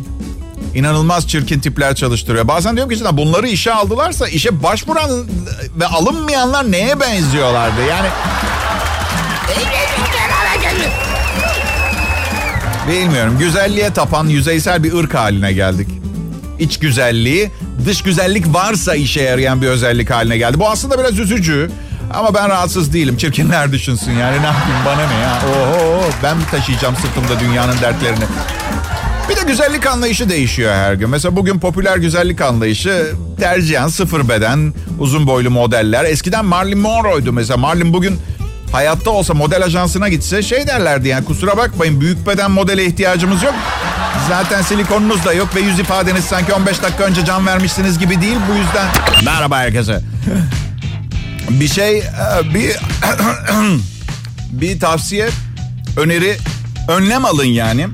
İnanılmaz 0.78 1.28
çirkin 1.28 1.60
tipler 1.60 1.96
çalıştırıyor. 1.96 2.48
Bazen 2.48 2.76
diyorum 2.76 2.90
ki 2.90 2.96
işte 2.96 3.18
bunları 3.18 3.48
işe 3.48 3.74
aldılarsa 3.74 4.28
işe 4.28 4.64
başvuran 4.64 5.10
ve 5.80 5.88
alınmayanlar 5.88 6.72
neye 6.72 7.00
benziyorlardı? 7.00 7.82
Yani 7.90 8.08
Bilmiyorum. 12.88 13.38
Güzelliğe 13.40 13.94
tapan 13.94 14.28
yüzeysel 14.28 14.84
bir 14.84 14.94
ırk 14.94 15.14
haline 15.14 15.54
geldik. 15.54 15.88
İç 16.60 16.80
güzelliği, 16.80 17.52
dış 17.86 18.02
güzellik 18.02 18.54
varsa 18.54 18.96
işe 18.96 19.22
yarayan 19.22 19.62
bir 19.62 19.68
özellik 19.68 20.12
haline 20.12 20.38
geldi. 20.38 20.60
Bu 20.60 20.70
aslında 20.70 21.00
biraz 21.00 21.20
üzücü. 21.20 21.72
Ama 22.14 22.34
ben 22.34 22.50
rahatsız 22.50 22.94
değilim. 22.94 23.18
Çirkinler 23.18 23.72
düşünsün 23.72 24.12
yani 24.12 24.42
ne 24.42 24.46
yapayım 24.46 24.86
bana 24.86 25.08
ne 25.08 25.20
ya. 25.20 25.42
Oho 25.52 26.02
ben 26.24 26.38
mi 26.38 26.44
taşıyacağım 26.52 26.96
sırtımda 26.96 27.40
dünyanın 27.40 27.82
dertlerini. 27.82 28.26
Bir 29.30 29.36
de 29.36 29.42
güzellik 29.48 29.86
anlayışı 29.88 30.30
değişiyor 30.30 30.74
her 30.74 30.94
gün. 30.94 31.10
Mesela 31.10 31.36
bugün 31.36 31.60
popüler 31.60 31.98
güzellik 31.98 32.42
anlayışı 32.42 33.12
tercihen 33.40 33.88
sıfır 33.88 34.30
beden, 34.30 34.74
uzun 35.00 35.28
boylu 35.28 35.52
modeller. 35.52 36.06
Eskiden 36.06 36.46
Marilyn 36.46 36.78
Monroe'ydu 36.78 37.34
mesela. 37.34 37.58
Marilyn 37.58 37.94
bugün 37.94 38.20
hayatta 38.72 39.10
olsa 39.10 39.34
model 39.34 39.64
ajansına 39.64 40.10
gitse 40.10 40.44
şey 40.44 40.68
derlerdi 40.68 41.08
yani 41.08 41.26
kusura 41.26 41.58
bakmayın 41.58 42.02
büyük 42.02 42.28
beden 42.28 42.52
modele 42.52 42.86
ihtiyacımız 42.86 43.44
yok. 43.44 43.54
Zaten 44.30 44.62
silikonunuz 44.62 45.26
da 45.26 45.34
yok 45.34 45.56
ve 45.56 45.60
yüz 45.60 45.80
ifadeniz 45.80 46.26
sanki 46.26 46.54
15 46.54 46.82
dakika 46.82 47.04
önce 47.04 47.26
can 47.26 47.46
vermişsiniz 47.48 48.00
gibi 48.00 48.22
değil. 48.22 48.38
Bu 48.52 48.56
yüzden 48.56 48.88
merhaba 49.26 49.58
herkese. 49.58 50.02
bir 51.50 51.68
şey 51.68 51.98
e, 51.98 52.04
bir 52.54 52.76
bir 54.52 54.80
tavsiye 54.80 55.30
öneri 55.98 56.38
önlem 56.88 57.26
alın 57.26 57.46
yani. 57.46 57.88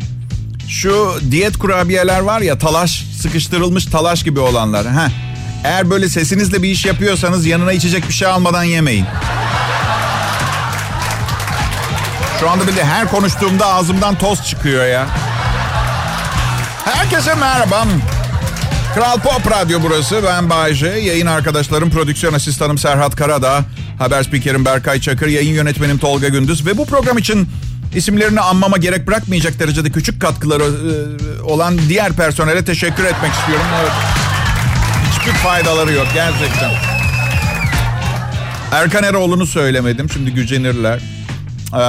Şu 0.67 1.19
diyet 1.31 1.57
kurabiyeler 1.57 2.19
var 2.19 2.41
ya 2.41 2.57
talaş 2.57 3.05
sıkıştırılmış 3.21 3.85
talaş 3.85 4.23
gibi 4.23 4.39
olanlar. 4.39 4.87
Heh. 4.87 5.11
Eğer 5.63 5.89
böyle 5.89 6.09
sesinizle 6.09 6.63
bir 6.63 6.69
iş 6.69 6.85
yapıyorsanız 6.85 7.45
yanına 7.45 7.73
içecek 7.73 8.07
bir 8.07 8.13
şey 8.13 8.27
almadan 8.27 8.63
yemeyin. 8.63 9.05
Şu 12.39 12.49
anda 12.49 12.67
bir 12.67 12.75
de 12.75 12.85
her 12.85 13.07
konuştuğumda 13.07 13.67
ağzımdan 13.67 14.15
toz 14.15 14.43
çıkıyor 14.43 14.85
ya. 14.85 15.07
Herkese 16.85 17.35
merhaba. 17.35 17.85
Kral 18.95 19.19
Pop 19.19 19.51
Radyo 19.51 19.79
burası. 19.83 20.21
Ben 20.23 20.49
Bayece. 20.49 20.87
Yayın 20.87 21.27
arkadaşlarım, 21.27 21.89
prodüksiyon 21.89 22.33
asistanım 22.33 22.77
Serhat 22.77 23.15
Karadağ. 23.15 23.61
Haber 23.99 24.23
spikerim 24.23 24.65
Berkay 24.65 25.01
Çakır, 25.01 25.27
yayın 25.27 25.53
yönetmenim 25.53 25.97
Tolga 25.97 26.27
Gündüz. 26.27 26.65
Ve 26.65 26.77
bu 26.77 26.85
program 26.85 27.17
için 27.17 27.47
isimlerini 27.95 28.39
anmama 28.39 28.77
gerek 28.77 29.07
bırakmayacak 29.07 29.59
derecede 29.59 29.91
küçük 29.91 30.21
katkıları 30.21 30.63
e, 30.63 31.41
olan 31.41 31.79
diğer 31.89 32.13
personele 32.13 32.65
teşekkür 32.65 33.03
etmek 33.03 33.31
istiyorum. 33.33 33.65
Hiçbir 35.11 35.31
faydaları 35.31 35.93
yok 35.93 36.07
gerçekten. 36.13 36.71
Erkan 38.71 39.03
Eroğlu'nu 39.03 39.45
söylemedim. 39.45 40.09
Şimdi 40.09 40.31
gücenirler. 40.31 40.99
Ee, 41.73 41.79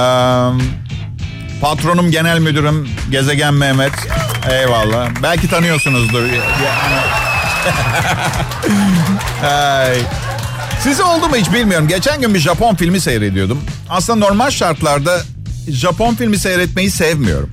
patronum 1.61 2.11
genel 2.11 2.39
müdürüm 2.39 2.89
Gezegen 3.11 3.53
Mehmet. 3.53 3.91
Eyvallah. 4.51 5.09
Belki 5.23 5.49
tanıyorsunuzdur. 5.49 6.23
Ay. 9.43 9.97
Size 10.79 11.03
oldu 11.03 11.29
mu 11.29 11.35
hiç 11.35 11.53
bilmiyorum. 11.53 11.87
Geçen 11.87 12.21
gün 12.21 12.33
bir 12.33 12.39
Japon 12.39 12.75
filmi 12.75 13.01
seyrediyordum. 13.01 13.61
Aslında 13.89 14.25
normal 14.25 14.49
şartlarda 14.49 15.21
Japon 15.67 16.15
filmi 16.15 16.37
seyretmeyi 16.37 16.91
sevmiyorum. 16.91 17.49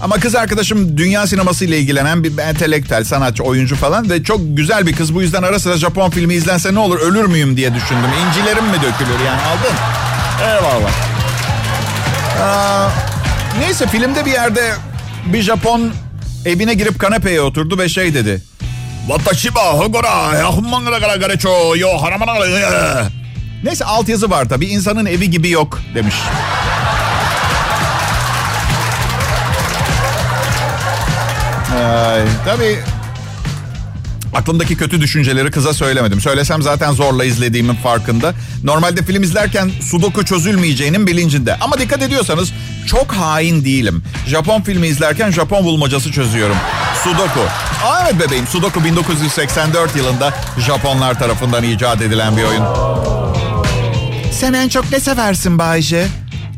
Ama 0.00 0.16
kız 0.16 0.34
arkadaşım 0.36 0.98
dünya 0.98 1.26
sineması 1.26 1.64
ile 1.64 1.78
ilgilenen 1.78 2.24
bir 2.24 2.38
entelektüel, 2.38 3.04
sanatçı, 3.04 3.42
oyuncu 3.42 3.76
falan 3.76 4.10
ve 4.10 4.22
çok 4.22 4.40
güzel 4.42 4.86
bir 4.86 4.92
kız. 4.92 5.14
Bu 5.14 5.22
yüzden 5.22 5.42
ara 5.42 5.58
sıra 5.58 5.76
Japon 5.76 6.10
filmi 6.10 6.34
izlense 6.34 6.74
ne 6.74 6.78
olur 6.78 6.98
ölür 7.00 7.26
müyüm 7.26 7.56
diye 7.56 7.74
düşündüm. 7.74 8.10
İncilerim 8.26 8.64
mi 8.64 8.76
dökülür 8.76 9.24
yani 9.26 9.42
aldın? 9.42 9.76
Eyvallah. 10.42 10.90
Aa, 12.42 12.88
neyse 13.58 13.86
filmde 13.86 14.26
bir 14.26 14.30
yerde 14.32 14.72
bir 15.26 15.42
Japon 15.42 15.92
evine 16.46 16.74
girip 16.74 16.98
kanepeye 16.98 17.40
oturdu 17.40 17.78
ve 17.78 17.88
şey 17.88 18.14
dedi. 18.14 18.42
Watashiba 19.08 19.72
hogora 19.72 20.38
yahumangara 20.38 20.98
gara 20.98 21.16
garecho 21.16 21.76
yo 21.76 21.88
haramana 22.02 22.32
Neyse 23.64 23.84
altyazı 23.84 24.30
var 24.30 24.48
tabii. 24.48 24.66
İnsanın 24.66 25.06
evi 25.06 25.30
gibi 25.30 25.50
yok 25.50 25.80
demiş. 25.94 26.14
Ay, 31.80 32.22
tabii 32.44 32.78
aklımdaki 34.34 34.76
kötü 34.76 35.00
düşünceleri 35.00 35.50
kıza 35.50 35.72
söylemedim. 35.74 36.20
Söylesem 36.20 36.62
zaten 36.62 36.92
zorla 36.92 37.24
izlediğimin 37.24 37.74
farkında. 37.74 38.34
Normalde 38.64 39.02
film 39.02 39.22
izlerken 39.22 39.70
sudoku 39.90 40.24
çözülmeyeceğinin 40.24 41.06
bilincinde. 41.06 41.56
Ama 41.60 41.78
dikkat 41.78 42.02
ediyorsanız 42.02 42.52
çok 42.86 43.12
hain 43.12 43.64
değilim. 43.64 44.02
Japon 44.26 44.62
filmi 44.62 44.86
izlerken 44.86 45.30
Japon 45.30 45.64
bulmacası 45.64 46.12
çözüyorum. 46.12 46.56
Sudoku. 47.04 47.40
Aa, 47.84 48.02
evet 48.04 48.20
bebeğim 48.26 48.46
Sudoku 48.46 48.84
1984 48.84 49.96
yılında 49.96 50.34
Japonlar 50.66 51.18
tarafından 51.18 51.64
icat 51.64 52.02
edilen 52.02 52.36
bir 52.36 52.42
oyun. 52.42 52.64
Sen 54.32 54.52
en 54.52 54.68
çok 54.68 54.92
ne 54.92 55.00
seversin 55.00 55.58
Bayce? 55.58 56.06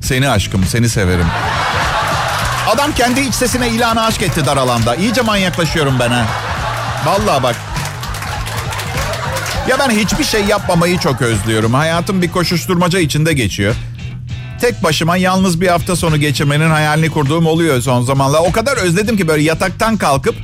Seni 0.03 0.29
aşkım, 0.29 0.65
seni 0.65 0.89
severim. 0.89 1.27
Adam 2.69 2.95
kendi 2.95 3.21
iç 3.21 3.35
sesine 3.35 3.69
ilanı 3.69 4.05
aşk 4.05 4.23
etti 4.23 4.47
dar 4.47 4.57
alanda. 4.57 4.95
İyice 4.97 5.21
manyaklaşıyorum 5.21 5.95
ben 6.01 6.11
ha. 6.11 6.27
Vallahi 7.07 7.43
bak. 7.43 7.57
Ya 9.69 9.79
ben 9.79 9.91
hiçbir 9.91 10.25
şey 10.25 10.45
yapmamayı 10.45 10.99
çok 10.99 11.23
özlüyorum. 11.23 11.75
Hayatım 11.75 12.23
bir 12.23 12.31
koşuşturmaca 12.31 12.99
içinde 12.99 13.33
geçiyor. 13.33 13.75
Tek 14.61 14.83
başıma 14.83 15.17
yalnız 15.17 15.61
bir 15.61 15.69
hafta 15.69 15.97
sonu 15.97 16.17
geçirmenin 16.17 16.71
hayalini 16.71 17.11
kurduğum 17.11 17.47
oluyor 17.47 17.81
son 17.81 18.03
zamanlar. 18.03 18.41
O 18.49 18.53
kadar 18.53 18.77
özledim 18.77 19.17
ki 19.17 19.29
böyle 19.29 19.43
yataktan 19.43 19.97
kalkıp 19.97 20.35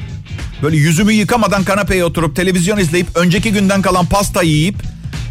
böyle 0.63 0.77
yüzümü 0.77 1.13
yıkamadan 1.13 1.65
kanepeye 1.65 2.05
oturup 2.05 2.37
televizyon 2.37 2.79
izleyip 2.79 3.17
önceki 3.17 3.53
günden 3.53 3.83
kalan 3.83 4.07
pasta 4.07 4.43
yiyip 4.43 4.77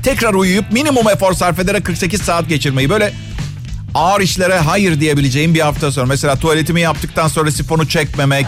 tekrar 0.04 0.34
uyuyup 0.34 0.72
minimum 0.72 1.10
efor 1.10 1.34
sarf 1.34 1.60
ederek 1.60 1.86
48 1.86 2.22
saat 2.22 2.50
geçirmeyi 2.50 2.90
böyle 2.90 3.14
ağır 3.98 4.22
işlere 4.22 4.60
hayır 4.60 5.00
diyebileceğim 5.00 5.54
bir 5.54 5.60
hafta 5.60 5.92
sonra. 5.92 6.06
Mesela 6.06 6.36
tuvaletimi 6.36 6.82
yaptıktan 6.82 7.28
sonra 7.28 7.52
sifonu 7.52 7.88
çekmemek, 7.88 8.46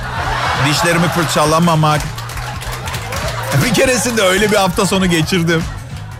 dişlerimi 0.69 1.07
fırçalamamak. 1.07 2.01
Bir 3.65 3.73
keresinde 3.73 4.21
öyle 4.21 4.51
bir 4.51 4.55
hafta 4.55 4.85
sonu 4.85 5.09
geçirdim. 5.09 5.63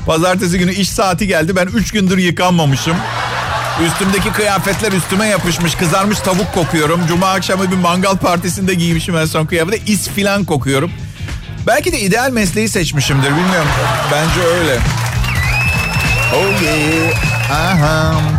Pazartesi 0.05 0.59
günü 0.59 0.73
iş 0.73 0.89
saati 0.89 1.27
geldi. 1.27 1.55
Ben 1.55 1.67
3 1.67 1.91
gündür 1.91 2.17
yıkanmamışım. 2.17 2.95
Üstümdeki 3.85 4.31
kıyafetler 4.31 4.91
üstüme 4.91 5.27
yapışmış. 5.27 5.75
Kızarmış 5.75 6.19
tavuk 6.19 6.53
kokuyorum. 6.53 7.01
Cuma 7.07 7.27
akşamı 7.31 7.71
bir 7.71 7.75
mangal 7.75 8.17
partisinde 8.17 8.73
giymişim 8.73 9.17
en 9.17 9.25
son 9.25 9.45
kıyafeti. 9.45 9.91
is 9.91 10.09
filan 10.09 10.45
kokuyorum. 10.45 10.91
Belki 11.67 11.91
de 11.91 11.99
ideal 11.99 12.31
mesleği 12.31 12.69
seçmişimdir 12.69 13.29
bilmiyorum. 13.29 13.69
Bence 14.11 14.47
öyle. 14.47 14.77
Oh 16.35 16.61
yeah. 16.63 17.29
Aha. 17.51 18.38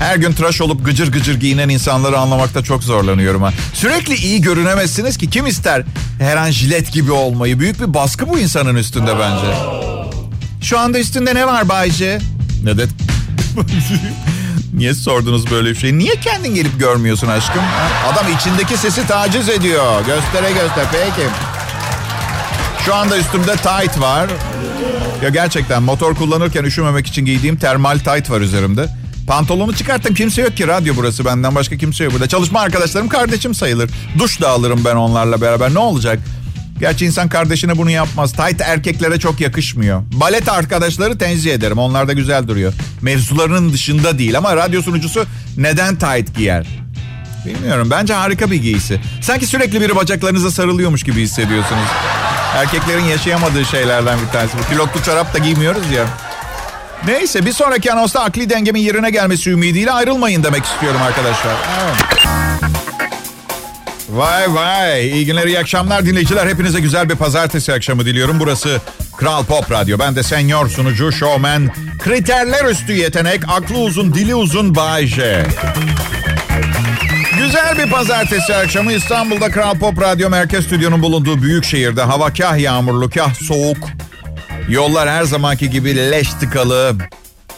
Her 0.00 0.16
gün 0.16 0.32
tıraş 0.32 0.60
olup 0.60 0.84
gıcır 0.84 1.12
gıcır 1.12 1.40
giyinen 1.40 1.68
insanları 1.68 2.18
anlamakta 2.18 2.62
çok 2.62 2.84
zorlanıyorum 2.84 3.42
ha. 3.42 3.52
Sürekli 3.74 4.14
iyi 4.14 4.40
görünemezsiniz 4.40 5.18
ki 5.18 5.30
kim 5.30 5.46
ister 5.46 5.84
her 6.18 6.36
an 6.36 6.50
jilet 6.50 6.92
gibi 6.92 7.12
olmayı? 7.12 7.60
Büyük 7.60 7.80
bir 7.80 7.94
baskı 7.94 8.28
bu 8.28 8.38
insanın 8.38 8.76
üstünde 8.76 9.18
bence. 9.18 9.54
Şu 10.62 10.78
anda 10.78 10.98
üstünde 10.98 11.34
ne 11.34 11.46
var 11.46 11.68
Bayce? 11.68 12.18
Ne 12.64 12.78
de... 12.78 12.86
Niye 14.74 14.94
sordunuz 14.94 15.50
böyle 15.50 15.70
bir 15.70 15.76
şey? 15.76 15.98
Niye 15.98 16.14
kendin 16.14 16.54
gelip 16.54 16.80
görmüyorsun 16.80 17.28
aşkım? 17.28 17.62
Adam 18.12 18.26
içindeki 18.36 18.76
sesi 18.76 19.06
taciz 19.06 19.48
ediyor. 19.48 20.00
Göstere 20.06 20.52
göster. 20.52 20.84
Peki. 20.92 21.28
Şu 22.84 22.94
anda 22.94 23.18
üstümde 23.18 23.56
tight 23.56 24.00
var. 24.00 24.30
Ya 25.22 25.28
gerçekten 25.28 25.82
motor 25.82 26.14
kullanırken 26.14 26.64
üşümemek 26.64 27.06
için 27.06 27.24
giydiğim 27.24 27.56
termal 27.56 27.98
tight 27.98 28.30
var 28.30 28.40
üzerimde. 28.40 28.99
Pantolonu 29.26 29.76
çıkarttım 29.76 30.14
kimse 30.14 30.42
yok 30.42 30.56
ki 30.56 30.68
radyo 30.68 30.94
burası 30.96 31.24
benden 31.24 31.54
başka 31.54 31.76
kimse 31.76 32.04
yok 32.04 32.12
burada. 32.12 32.28
Çalışma 32.28 32.60
arkadaşlarım 32.60 33.08
kardeşim 33.08 33.54
sayılır. 33.54 33.90
Duş 34.18 34.40
da 34.40 34.48
alırım 34.48 34.82
ben 34.84 34.96
onlarla 34.96 35.40
beraber 35.40 35.74
ne 35.74 35.78
olacak? 35.78 36.18
Gerçi 36.80 37.06
insan 37.06 37.28
kardeşine 37.28 37.78
bunu 37.78 37.90
yapmaz. 37.90 38.32
Tight 38.32 38.60
erkeklere 38.60 39.18
çok 39.18 39.40
yakışmıyor. 39.40 40.02
Balet 40.12 40.48
arkadaşları 40.48 41.18
tenzih 41.18 41.54
ederim. 41.54 41.78
Onlar 41.78 42.08
da 42.08 42.12
güzel 42.12 42.48
duruyor. 42.48 42.72
Mevzularının 43.02 43.72
dışında 43.72 44.18
değil 44.18 44.38
ama 44.38 44.56
radyo 44.56 44.82
sunucusu 44.82 45.26
neden 45.56 45.96
tight 45.96 46.36
giyer? 46.36 46.66
Bilmiyorum. 47.46 47.88
Bence 47.90 48.14
harika 48.14 48.50
bir 48.50 48.62
giysi. 48.62 49.00
Sanki 49.20 49.46
sürekli 49.46 49.80
biri 49.80 49.96
bacaklarınıza 49.96 50.50
sarılıyormuş 50.50 51.02
gibi 51.02 51.22
hissediyorsunuz. 51.22 51.88
Erkeklerin 52.56 53.04
yaşayamadığı 53.04 53.64
şeylerden 53.64 54.18
bir 54.26 54.32
tanesi. 54.32 54.58
Bu 54.58 54.62
pilotlu 54.72 55.02
çorap 55.02 55.34
da 55.34 55.38
giymiyoruz 55.38 55.90
ya. 55.96 56.06
Neyse 57.06 57.46
bir 57.46 57.52
sonraki 57.52 57.92
anonsta 57.92 58.20
akli 58.20 58.50
dengemin 58.50 58.80
yerine 58.80 59.10
gelmesi 59.10 59.50
ümidiyle 59.50 59.90
ayrılmayın 59.92 60.44
demek 60.44 60.64
istiyorum 60.64 61.00
arkadaşlar. 61.02 61.52
Vay 64.10 64.54
vay. 64.54 65.08
İyi 65.08 65.26
günler, 65.26 65.46
iyi 65.46 65.58
akşamlar 65.58 66.06
dinleyiciler. 66.06 66.46
Hepinize 66.46 66.80
güzel 66.80 67.08
bir 67.08 67.16
pazartesi 67.16 67.72
akşamı 67.72 68.04
diliyorum. 68.04 68.40
Burası 68.40 68.80
Kral 69.16 69.44
Pop 69.44 69.70
Radyo. 69.70 69.98
Ben 69.98 70.16
de 70.16 70.22
senyor 70.22 70.68
sunucu, 70.68 71.12
showman, 71.12 71.70
kriterler 71.98 72.64
üstü 72.64 72.92
yetenek, 72.92 73.40
aklı 73.48 73.78
uzun, 73.78 74.14
dili 74.14 74.34
uzun 74.34 74.74
Bay 74.74 75.06
J. 75.06 75.46
Güzel 77.38 77.78
bir 77.78 77.90
pazartesi 77.90 78.54
akşamı 78.54 78.92
İstanbul'da 78.92 79.50
Kral 79.50 79.78
Pop 79.78 80.00
Radyo 80.00 80.30
Merkez 80.30 80.64
Stüdyo'nun 80.64 81.02
bulunduğu 81.02 81.42
büyük 81.42 81.64
şehirde 81.64 82.02
hava 82.02 82.32
kah 82.32 82.58
yağmurlu 82.58 83.10
kah 83.10 83.34
soğuk. 83.34 83.99
Yollar 84.68 85.08
her 85.08 85.24
zamanki 85.24 85.70
gibi 85.70 85.96
leş 85.96 86.28
tıkalı. 86.34 86.96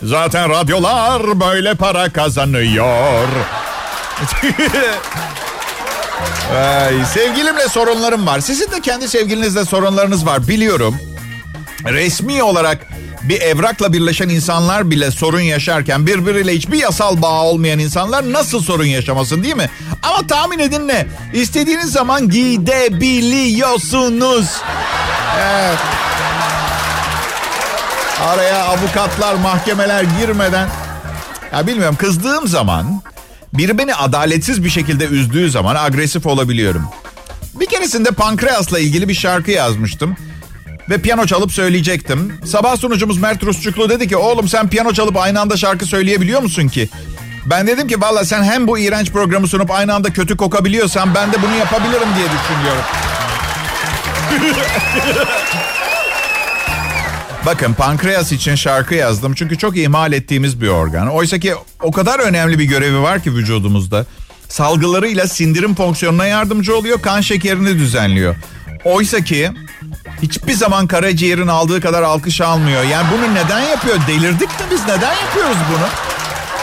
Zaten 0.02 0.50
radyolar 0.50 1.40
böyle 1.40 1.74
para 1.74 2.12
kazanıyor. 2.12 3.28
Ay, 6.56 6.94
sevgilimle 7.14 7.68
sorunlarım 7.68 8.26
var. 8.26 8.40
Sizin 8.40 8.70
de 8.70 8.80
kendi 8.80 9.08
sevgilinizle 9.08 9.64
sorunlarınız 9.64 10.26
var 10.26 10.48
biliyorum. 10.48 10.96
Resmi 11.84 12.42
olarak 12.42 12.86
bir 13.22 13.40
evrakla 13.40 13.92
birleşen 13.92 14.28
insanlar 14.28 14.90
bile 14.90 15.10
sorun 15.10 15.40
yaşarken 15.40 16.06
birbiriyle 16.06 16.54
hiçbir 16.54 16.78
yasal 16.78 17.22
bağ 17.22 17.42
olmayan 17.42 17.78
insanlar 17.78 18.32
nasıl 18.32 18.62
sorun 18.62 18.84
yaşamasın 18.84 19.42
değil 19.42 19.56
mi? 19.56 19.70
Ama 20.02 20.26
tahmin 20.26 20.58
edin 20.58 20.88
ne? 20.88 21.06
İstediğiniz 21.34 21.92
zaman 21.92 22.28
gidebiliyorsunuz. 22.28 24.46
Evet. 25.38 25.78
Araya 28.22 28.64
avukatlar, 28.64 29.34
mahkemeler 29.34 30.04
girmeden... 30.20 30.68
Ya 31.52 31.66
bilmiyorum 31.66 31.96
kızdığım 31.98 32.48
zaman 32.48 33.02
biri 33.52 33.78
beni 33.78 33.94
adaletsiz 33.94 34.64
bir 34.64 34.70
şekilde 34.70 35.06
üzdüğü 35.06 35.50
zaman 35.50 35.74
agresif 35.74 36.26
olabiliyorum. 36.26 36.84
Bir 37.54 37.66
keresinde 37.66 38.10
pankreasla 38.10 38.78
ilgili 38.78 39.08
bir 39.08 39.14
şarkı 39.14 39.50
yazmıştım. 39.50 40.16
Ve 40.90 40.98
piyano 40.98 41.26
çalıp 41.26 41.52
söyleyecektim. 41.52 42.40
Sabah 42.46 42.76
sunucumuz 42.76 43.18
Mert 43.18 43.42
Rusçuklu 43.42 43.88
dedi 43.88 44.08
ki 44.08 44.16
oğlum 44.16 44.48
sen 44.48 44.68
piyano 44.68 44.92
çalıp 44.92 45.16
aynı 45.16 45.40
anda 45.40 45.56
şarkı 45.56 45.86
söyleyebiliyor 45.86 46.42
musun 46.42 46.68
ki? 46.68 46.88
Ben 47.46 47.66
dedim 47.66 47.88
ki 47.88 48.00
valla 48.00 48.24
sen 48.24 48.42
hem 48.42 48.68
bu 48.68 48.78
iğrenç 48.78 49.10
programı 49.10 49.48
sunup 49.48 49.70
aynı 49.70 49.94
anda 49.94 50.12
kötü 50.12 50.36
kokabiliyorsan 50.36 51.14
ben 51.14 51.32
de 51.32 51.42
bunu 51.42 51.56
yapabilirim 51.56 52.08
diye 52.16 52.26
düşünüyorum. 52.26 52.84
Bakın 57.46 57.74
pankreas 57.74 58.32
için 58.32 58.54
şarkı 58.54 58.94
yazdım 58.94 59.34
çünkü 59.34 59.58
çok 59.58 59.76
ihmal 59.76 60.12
ettiğimiz 60.12 60.60
bir 60.60 60.68
organ. 60.68 61.08
Oysa 61.08 61.38
ki 61.38 61.54
o 61.82 61.92
kadar 61.92 62.18
önemli 62.18 62.58
bir 62.58 62.64
görevi 62.64 63.02
var 63.02 63.22
ki 63.22 63.34
vücudumuzda. 63.34 64.06
Salgılarıyla 64.48 65.28
sindirim 65.28 65.74
fonksiyonuna 65.74 66.26
yardımcı 66.26 66.76
oluyor, 66.76 67.02
kan 67.02 67.20
şekerini 67.20 67.78
düzenliyor. 67.78 68.36
Oysa 68.84 69.20
ki 69.20 69.50
hiçbir 70.22 70.52
zaman 70.52 70.86
karaciğerin 70.86 71.46
aldığı 71.46 71.80
kadar 71.80 72.02
alkış 72.02 72.40
almıyor. 72.40 72.82
Yani 72.82 73.06
bunu 73.12 73.34
neden 73.34 73.60
yapıyor? 73.60 73.96
Delirdik 74.08 74.48
mi 74.48 74.66
biz? 74.70 74.82
Neden 74.82 75.14
yapıyoruz 75.14 75.56
bunu? 75.72 75.86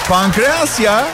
Pankreas 0.09 0.79
ya. 0.79 1.07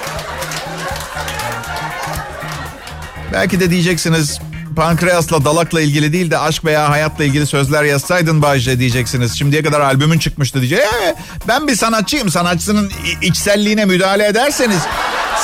Belki 3.33 3.59
de 3.59 3.69
diyeceksiniz 3.69 4.39
pankreasla 4.75 5.45
dalakla 5.45 5.81
ilgili 5.81 6.13
değil 6.13 6.31
de 6.31 6.37
aşk 6.37 6.65
veya 6.65 6.89
hayatla 6.89 7.23
ilgili 7.23 7.47
sözler 7.47 7.83
yazsaydın 7.83 8.41
Bayce 8.41 8.79
diyeceksiniz. 8.79 9.37
Şimdiye 9.37 9.63
kadar 9.63 9.81
albümün 9.81 10.19
çıkmıştı 10.19 10.61
diyecek. 10.61 10.79
Ee, 10.79 11.15
ben 11.47 11.67
bir 11.67 11.75
sanatçıyım. 11.75 12.29
Sanatçının 12.29 12.91
içselliğine 13.21 13.85
müdahale 13.85 14.27
ederseniz 14.27 14.81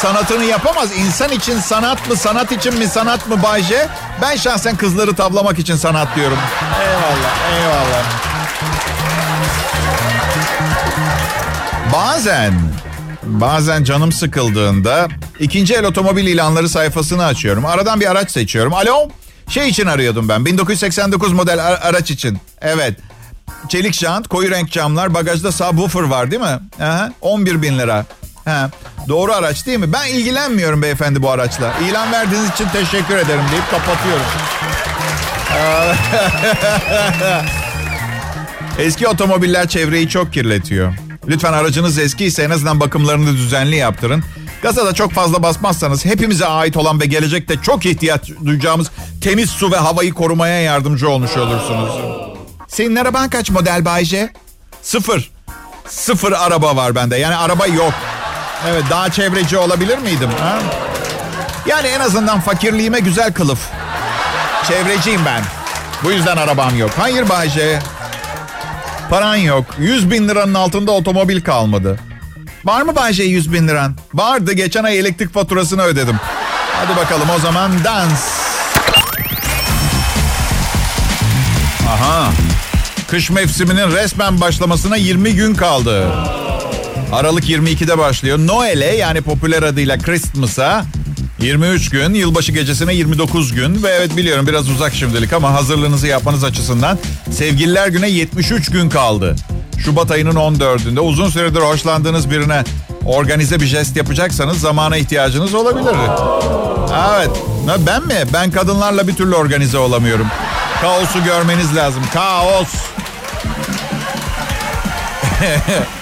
sanatını 0.02 0.44
yapamaz. 0.44 0.90
İnsan 0.98 1.32
için 1.32 1.60
sanat 1.60 2.10
mı, 2.10 2.16
sanat 2.16 2.52
için 2.52 2.78
mi 2.78 2.88
sanat 2.88 3.28
mı 3.28 3.44
Bayce? 3.44 3.88
Ben 4.22 4.36
şahsen 4.36 4.78
kızları 4.78 5.16
tavlamak 5.16 5.60
için 5.60 5.76
sanat 5.76 6.16
diyorum. 6.16 6.38
Eyvallah, 6.82 7.62
eyvallah. 7.62 8.04
Bazen, 11.94 12.54
bazen 13.24 13.84
canım 13.84 14.12
sıkıldığında 14.12 15.08
ikinci 15.40 15.74
el 15.74 15.86
otomobil 15.86 16.28
ilanları 16.28 16.70
sayfasını 16.70 17.26
açıyorum. 17.26 17.66
Aradan 17.66 18.00
bir 18.00 18.12
araç 18.12 18.32
seçiyorum. 18.32 18.74
Alo, 18.74 19.10
şey 19.50 19.70
için 19.70 19.86
arıyordum 19.86 20.30
ben. 20.30 20.46
1989 20.46 21.34
model 21.34 21.66
araç 21.82 22.12
için. 22.12 22.38
Evet. 22.62 22.96
Çelik 23.70 23.94
jant, 23.94 24.28
koyu 24.28 24.52
renk 24.52 24.72
camlar, 24.72 25.14
bagajda 25.14 25.52
subwoofer 25.52 26.04
var 26.04 26.32
değil 26.32 26.42
mi? 26.42 26.60
Aha, 26.82 27.12
11 27.22 27.62
bin 27.62 27.80
lira. 27.80 28.06
Ha, 28.46 28.70
doğru 29.08 29.34
araç 29.34 29.66
değil 29.66 29.80
mi? 29.80 29.94
Ben 29.94 30.08
ilgilenmiyorum 30.08 30.82
beyefendi 30.82 31.22
bu 31.22 31.32
araçla. 31.32 31.74
İlan 31.90 32.12
verdiğiniz 32.12 32.50
için 32.52 32.68
teşekkür 32.68 33.18
ederim 33.18 33.44
deyip 33.52 33.72
kapatıyorum. 33.72 34.26
Eski 38.80 39.08
otomobiller 39.08 39.68
çevreyi 39.68 40.10
çok 40.10 40.34
kirletiyor. 40.34 40.94
Lütfen 41.28 41.54
aracınız 41.54 41.98
eski 41.98 42.26
ise 42.26 42.44
en 42.44 42.50
azından 42.50 42.80
bakımlarını 42.80 43.34
düzenli 43.34 43.76
yaptırın. 43.76 44.24
Gaza 44.62 44.86
da 44.86 44.94
çok 44.94 45.12
fazla 45.14 45.44
basmazsanız 45.44 46.06
hepimize 46.06 46.46
ait 46.46 46.78
olan 46.78 47.02
ve 47.02 47.06
gelecekte 47.06 47.62
çok 47.62 47.86
ihtiyaç 47.86 48.30
duyacağımız 48.46 48.88
temiz 49.22 49.50
su 49.50 49.72
ve 49.72 49.78
havayı 49.78 50.14
korumaya 50.14 50.62
yardımcı 50.62 51.10
olmuş 51.10 51.38
olursunuz. 51.38 51.92
Senin 52.68 52.96
araban 52.96 53.30
kaç 53.30 53.50
model 53.50 53.86
Bayce? 53.86 54.34
Sıfır. 54.82 55.32
Sıfır 55.88 56.32
araba 56.32 56.76
var 56.76 56.96
bende. 56.96 57.18
Yani 57.18 57.36
araba 57.36 57.68
yok. 57.68 57.94
Evet 58.70 58.84
daha 58.90 59.10
çevreci 59.12 59.58
olabilir 59.58 59.98
miydim? 59.98 60.30
Ha? 60.40 60.60
Yani 61.66 61.88
en 61.88 62.00
azından 62.00 62.40
fakirliğime 62.42 63.00
güzel 63.00 63.34
kılıf. 63.34 63.60
Çevreciyim 64.68 65.22
ben. 65.26 65.44
Bu 66.04 66.12
yüzden 66.12 66.38
arabam 66.38 66.78
yok. 66.78 66.92
Hayır 66.98 67.30
Bayce. 67.30 67.80
Paran 69.12 69.36
yok. 69.36 69.66
100 69.80 70.12
bin 70.12 70.30
liranın 70.30 70.54
altında 70.54 70.92
otomobil 70.92 71.42
kalmadı. 71.42 72.00
Var 72.66 72.82
mı 72.82 72.96
Bayce 72.96 73.24
100 73.24 73.54
bin 73.54 73.68
liran? 73.68 73.96
Vardı. 74.14 74.54
Geçen 74.54 74.84
ay 74.84 75.00
elektrik 75.00 75.34
faturasını 75.34 75.82
ödedim. 75.82 76.16
Hadi 76.74 76.98
bakalım 76.98 77.30
o 77.36 77.40
zaman 77.40 77.72
dans. 77.84 78.30
Aha. 81.90 82.32
Kış 83.08 83.30
mevsiminin 83.30 83.92
resmen 83.92 84.42
başlamasına 84.42 84.96
20 84.96 85.34
gün 85.34 85.56
kaldı. 85.56 86.08
Aralık 87.14 87.50
22'de 87.50 87.98
başlıyor. 87.98 88.38
Noel'e 88.38 88.96
yani 88.96 89.22
popüler 89.22 89.64
adıyla 89.64 89.98
Christmas'a 89.98 90.86
23 91.42 91.90
gün, 91.90 92.14
yılbaşı 92.14 92.52
gecesine 92.52 92.94
29 92.94 93.54
gün 93.54 93.84
ve 93.84 93.90
evet 93.90 94.18
biliyorum 94.18 94.48
biraz 94.48 94.70
uzak 94.70 94.94
şimdilik 94.94 95.34
ama 95.34 95.54
hazırlığınızı 95.54 96.08
yapmanız 96.08 96.44
açısından 96.44 97.00
sevgililer 97.32 97.88
güne 97.88 98.10
73 98.10 98.72
gün 98.72 98.90
kaldı. 98.90 99.36
Şubat 99.86 100.12
ayının 100.12 100.36
14'ünde 100.36 101.00
uzun 101.00 101.30
süredir 101.30 101.60
hoşlandığınız 101.60 102.32
birine 102.32 102.64
organize 103.06 103.60
bir 103.60 103.66
jest 103.66 103.98
yapacaksanız 103.98 104.60
zamana 104.60 104.98
ihtiyacınız 104.98 105.54
olabilir. 105.54 105.96
Evet. 107.16 107.30
Ben 107.88 108.04
mi? 108.04 108.16
Ben 108.34 108.52
kadınlarla 108.52 109.08
bir 109.08 109.16
türlü 109.16 109.36
organize 109.36 109.78
olamıyorum. 109.78 110.28
Kaosu 110.82 111.24
görmeniz 111.24 111.76
lazım. 111.76 112.04
Kaos. 112.14 112.70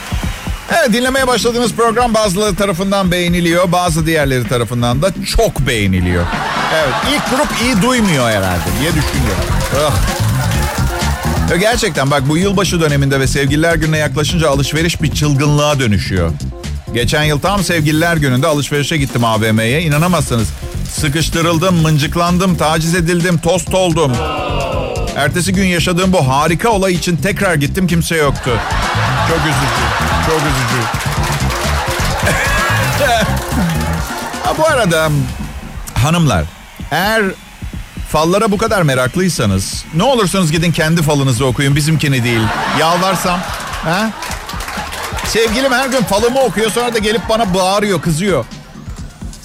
Evet 0.71 0.93
dinlemeye 0.93 1.27
başladığınız 1.27 1.73
program 1.73 2.13
bazıları 2.13 2.55
tarafından 2.55 3.11
beğeniliyor. 3.11 3.71
Bazı 3.71 4.05
diğerleri 4.05 4.47
tarafından 4.47 5.01
da 5.01 5.11
çok 5.37 5.59
beğeniliyor. 5.59 6.25
Evet 6.73 6.93
ilk 7.13 7.29
grup 7.29 7.61
iyi 7.61 7.81
duymuyor 7.81 8.29
herhalde 8.29 8.65
diye 8.79 8.89
düşünüyorum. 8.89 9.43
Oh. 9.75 9.93
Gerçekten 11.59 12.11
bak 12.11 12.29
bu 12.29 12.37
yılbaşı 12.37 12.81
döneminde 12.81 13.19
ve 13.19 13.27
sevgililer 13.27 13.75
gününe 13.75 13.97
yaklaşınca 13.97 14.49
alışveriş 14.49 15.01
bir 15.01 15.11
çılgınlığa 15.11 15.79
dönüşüyor. 15.79 16.31
Geçen 16.93 17.23
yıl 17.23 17.39
tam 17.39 17.63
sevgililer 17.63 18.17
gününde 18.17 18.47
alışverişe 18.47 18.97
gittim 18.97 19.25
AVM'ye. 19.25 19.81
İnanamazsınız. 19.81 20.47
Sıkıştırıldım, 20.91 21.75
mıncıklandım, 21.75 22.57
taciz 22.57 22.95
edildim, 22.95 23.37
tost 23.37 23.73
oldum. 23.73 24.11
Ertesi 25.19 25.53
gün 25.53 25.65
yaşadığım 25.65 26.13
bu 26.13 26.27
harika 26.27 26.69
olay 26.69 26.93
için 26.93 27.17
tekrar 27.17 27.55
gittim 27.55 27.87
kimse 27.87 28.15
yoktu. 28.15 28.59
Çok 29.29 29.39
üzücü. 29.39 29.85
Çok 30.25 30.41
üzücü. 30.41 30.81
ha, 34.43 34.53
bu 34.57 34.65
arada 34.65 35.09
hanımlar 35.93 36.45
eğer 36.91 37.23
fallara 38.09 38.51
bu 38.51 38.57
kadar 38.57 38.81
meraklıysanız 38.81 39.85
ne 39.95 40.03
olursunuz 40.03 40.51
gidin 40.51 40.71
kendi 40.71 41.01
falınızı 41.01 41.45
okuyun 41.45 41.75
bizimkini 41.75 42.23
değil. 42.23 42.47
Yalvarsam. 42.79 43.39
Ha? 43.83 44.09
Sevgilim 45.25 45.71
her 45.71 45.89
gün 45.89 46.01
falımı 46.01 46.39
okuyor 46.39 46.71
sonra 46.71 46.93
da 46.93 46.97
gelip 46.97 47.21
bana 47.29 47.53
bağırıyor 47.53 48.01
kızıyor. 48.01 48.45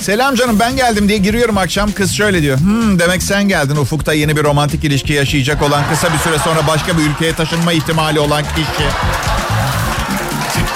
Selam 0.04 0.34
canım 0.34 0.58
ben 0.60 0.76
geldim 0.76 1.08
diye 1.08 1.18
giriyorum 1.18 1.58
akşam. 1.58 1.92
Kız 1.92 2.12
şöyle 2.12 2.42
diyor. 2.42 2.58
Hmm, 2.58 2.98
demek 2.98 3.22
sen 3.22 3.48
geldin 3.48 3.76
ufukta 3.76 4.12
yeni 4.12 4.36
bir 4.36 4.44
romantik 4.44 4.84
ilişki 4.84 5.12
yaşayacak 5.12 5.62
olan 5.62 5.82
kısa 5.90 6.12
bir 6.12 6.18
süre 6.18 6.38
sonra 6.38 6.66
başka 6.66 6.98
bir 6.98 7.02
ülkeye 7.02 7.34
taşınma 7.34 7.72
ihtimali 7.72 8.20
olan 8.20 8.42
kişi. 8.42 8.88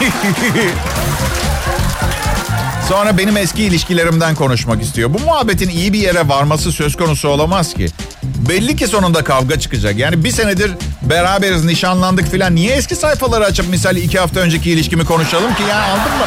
Sonra 2.89 3.19
benim 3.19 3.37
eski 3.37 3.63
ilişkilerimden 3.63 4.35
konuşmak 4.35 4.83
istiyor. 4.83 5.15
Bu 5.15 5.19
muhabbetin 5.19 5.69
iyi 5.69 5.93
bir 5.93 5.99
yere 5.99 6.29
varması 6.29 6.73
söz 6.73 6.97
konusu 6.97 7.29
olamaz 7.29 7.75
ki. 7.75 7.87
Belli 8.49 8.77
ki 8.77 8.87
sonunda 8.87 9.25
kavga 9.25 9.61
çıkacak. 9.61 9.97
Yani 9.97 10.25
bir 10.25 10.31
senedir 10.31 10.73
beraberiz, 11.03 11.65
nişanlandık 11.65 12.31
filan. 12.31 12.55
Niye 12.55 12.77
eski 12.77 12.97
sayfaları 12.97 13.45
açıp 13.45 13.69
misal 13.69 13.97
iki 13.97 14.19
hafta 14.19 14.41
önceki 14.41 14.71
ilişkimi 14.71 15.05
konuşalım 15.05 15.55
ki 15.55 15.63
ya 15.69 15.83
aldın 15.83 16.19
mı? 16.19 16.27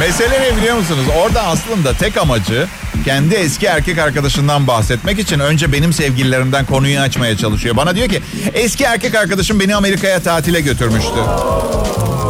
Mesele 0.00 0.40
ne 0.40 0.56
biliyor 0.56 0.76
musunuz? 0.76 1.04
Orada 1.18 1.42
aslında 1.42 1.92
tek 1.92 2.16
amacı 2.16 2.66
kendi 3.04 3.34
eski 3.34 3.66
erkek 3.66 3.98
arkadaşından 3.98 4.66
bahsetmek 4.66 5.18
için 5.18 5.38
önce 5.40 5.72
benim 5.72 5.92
sevgililerimden 5.92 6.64
konuyu 6.66 7.00
açmaya 7.00 7.36
çalışıyor. 7.36 7.76
Bana 7.76 7.96
diyor 7.96 8.08
ki 8.08 8.22
eski 8.54 8.84
erkek 8.84 9.14
arkadaşım 9.14 9.60
beni 9.60 9.76
Amerika'ya 9.76 10.22
tatile 10.22 10.60
götürmüştü. 10.60 11.10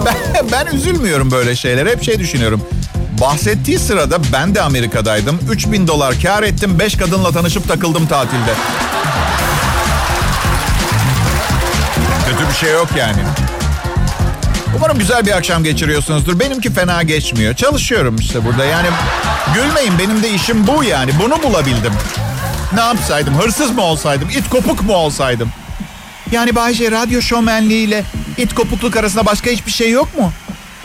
Ben, 0.06 0.46
ben 0.52 0.76
üzülmüyorum 0.76 1.30
böyle 1.30 1.56
şeylere. 1.56 1.90
Hep 1.90 2.02
şey 2.02 2.18
düşünüyorum. 2.18 2.62
Bahsettiği 3.20 3.78
sırada 3.78 4.18
ben 4.32 4.54
de 4.54 4.62
Amerika'daydım. 4.62 5.38
3000 5.50 5.88
dolar 5.88 6.14
kar 6.22 6.42
ettim. 6.42 6.78
5 6.78 6.96
kadınla 6.96 7.32
tanışıp 7.32 7.68
takıldım 7.68 8.06
tatilde. 8.06 8.54
Kötü 12.26 12.48
bir 12.48 12.54
şey 12.54 12.72
yok 12.72 12.88
yani. 12.98 13.22
Umarım 14.76 14.98
güzel 14.98 15.26
bir 15.26 15.36
akşam 15.36 15.64
geçiriyorsunuzdur. 15.64 16.40
Benimki 16.40 16.72
fena 16.72 17.02
geçmiyor. 17.02 17.54
Çalışıyorum 17.54 18.16
işte 18.16 18.44
burada. 18.44 18.64
Yani 18.64 18.88
gülmeyin 19.54 19.98
benim 19.98 20.22
de 20.22 20.30
işim 20.30 20.66
bu 20.66 20.84
yani. 20.84 21.10
Bunu 21.22 21.42
bulabildim. 21.42 21.92
Ne 22.74 22.80
yapsaydım? 22.80 23.34
Hırsız 23.34 23.70
mı 23.70 23.82
olsaydım? 23.82 24.30
İt 24.30 24.48
kopuk 24.48 24.82
mu 24.82 24.92
olsaydım? 24.94 25.50
Yani 26.32 26.54
Bayce 26.54 26.90
radyo 26.90 27.20
şovmenliğiyle 27.20 28.04
it 28.36 28.54
kopukluk 28.54 28.96
arasında 28.96 29.26
başka 29.26 29.50
hiçbir 29.50 29.72
şey 29.72 29.90
yok 29.90 30.18
mu? 30.18 30.32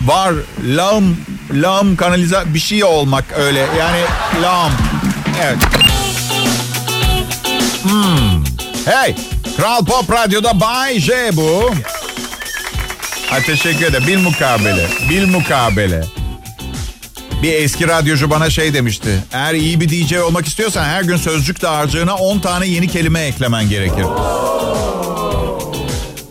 Var. 0.01 0.33
Lağım, 0.63 1.17
lağım 1.53 1.95
kanaliza 1.95 2.43
bir 2.53 2.59
şey 2.59 2.83
olmak 2.83 3.25
öyle. 3.37 3.59
Yani 3.59 4.01
lağım. 4.43 4.71
Evet. 5.43 5.57
Hmm. 7.83 8.43
Hey. 8.85 9.15
Kral 9.57 9.85
Pop 9.85 10.11
Radyo'da 10.11 10.59
Bay 10.59 10.99
J 10.99 11.29
bu. 11.33 11.71
Ha, 13.31 13.39
teşekkür 13.45 13.85
ederim. 13.85 14.07
Bil 14.07 14.17
mukabele. 14.17 14.87
Bil 15.09 15.27
mukabele. 15.27 16.03
Bir 17.43 17.53
eski 17.53 17.87
radyocu 17.87 18.29
bana 18.29 18.49
şey 18.49 18.73
demişti. 18.73 19.23
Eğer 19.33 19.53
iyi 19.53 19.81
bir 19.81 19.89
DJ 19.89 20.13
olmak 20.13 20.47
istiyorsan 20.47 20.83
her 20.83 21.01
gün 21.03 21.17
sözcük 21.17 21.61
dağarcığına 21.61 22.15
10 22.15 22.39
tane 22.39 22.67
yeni 22.67 22.87
kelime 22.87 23.19
eklemen 23.21 23.69
gerekir. 23.69 24.05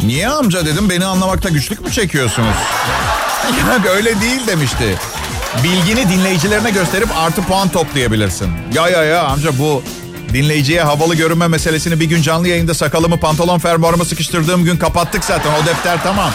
Niye 0.03 0.29
amca 0.29 0.67
dedim 0.67 0.91
beni 0.91 1.05
anlamakta 1.05 1.49
güçlük 1.49 1.81
mü 1.81 1.93
çekiyorsunuz? 1.93 2.55
Ya 3.85 3.93
öyle 3.93 4.21
değil 4.21 4.47
demişti. 4.47 4.99
Bilgini 5.65 6.09
dinleyicilerine 6.09 6.71
gösterip 6.71 7.09
artı 7.17 7.43
puan 7.43 7.69
toplayabilirsin. 7.69 8.51
Ya 8.75 8.89
ya 8.89 9.05
ya 9.05 9.23
amca 9.23 9.59
bu 9.59 9.83
dinleyiciye 10.33 10.83
havalı 10.83 11.15
görünme 11.15 11.49
meselesini 11.49 12.01
bir 12.01 12.05
gün 12.05 12.23
canlı 12.23 12.49
yayında 12.49 12.75
sakalımı 12.75 13.21
pantolon 13.21 13.59
fermuarıma 13.59 14.05
sıkıştırdığım 14.05 14.65
gün 14.65 14.77
kapattık 14.77 15.25
zaten. 15.25 15.51
O 15.63 15.67
defter 15.67 16.03
tamam. 16.03 16.31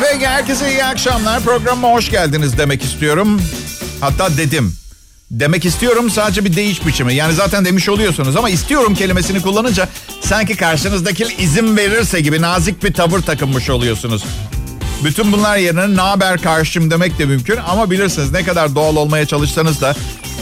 Peki 0.00 0.26
herkese 0.26 0.70
iyi 0.70 0.84
akşamlar. 0.84 1.40
Programıma 1.40 1.88
hoş 1.88 2.10
geldiniz 2.10 2.58
demek 2.58 2.84
istiyorum. 2.84 3.40
Hatta 4.00 4.36
dedim. 4.36 4.76
Demek 5.30 5.64
istiyorum 5.64 6.10
sadece 6.10 6.44
bir 6.44 6.56
değiş 6.56 6.86
biçimi. 6.86 7.14
Yani 7.14 7.34
zaten 7.34 7.64
demiş 7.64 7.88
oluyorsunuz 7.88 8.36
ama 8.36 8.50
istiyorum 8.50 8.94
kelimesini 8.94 9.42
kullanınca 9.42 9.88
sanki 10.20 10.56
karşınızdaki 10.56 11.26
izin 11.38 11.76
verirse 11.76 12.20
gibi 12.20 12.42
nazik 12.42 12.84
bir 12.84 12.92
tavır 12.92 13.22
takınmış 13.22 13.70
oluyorsunuz. 13.70 14.24
Bütün 15.04 15.32
bunlar 15.32 15.56
yerine 15.56 15.96
ne 15.96 16.00
haber 16.00 16.42
karşım 16.42 16.90
demek 16.90 17.18
de 17.18 17.24
mümkün 17.24 17.56
ama 17.56 17.90
bilirsiniz 17.90 18.32
ne 18.32 18.42
kadar 18.42 18.74
doğal 18.74 18.96
olmaya 18.96 19.26
çalışsanız 19.26 19.80
da 19.80 19.94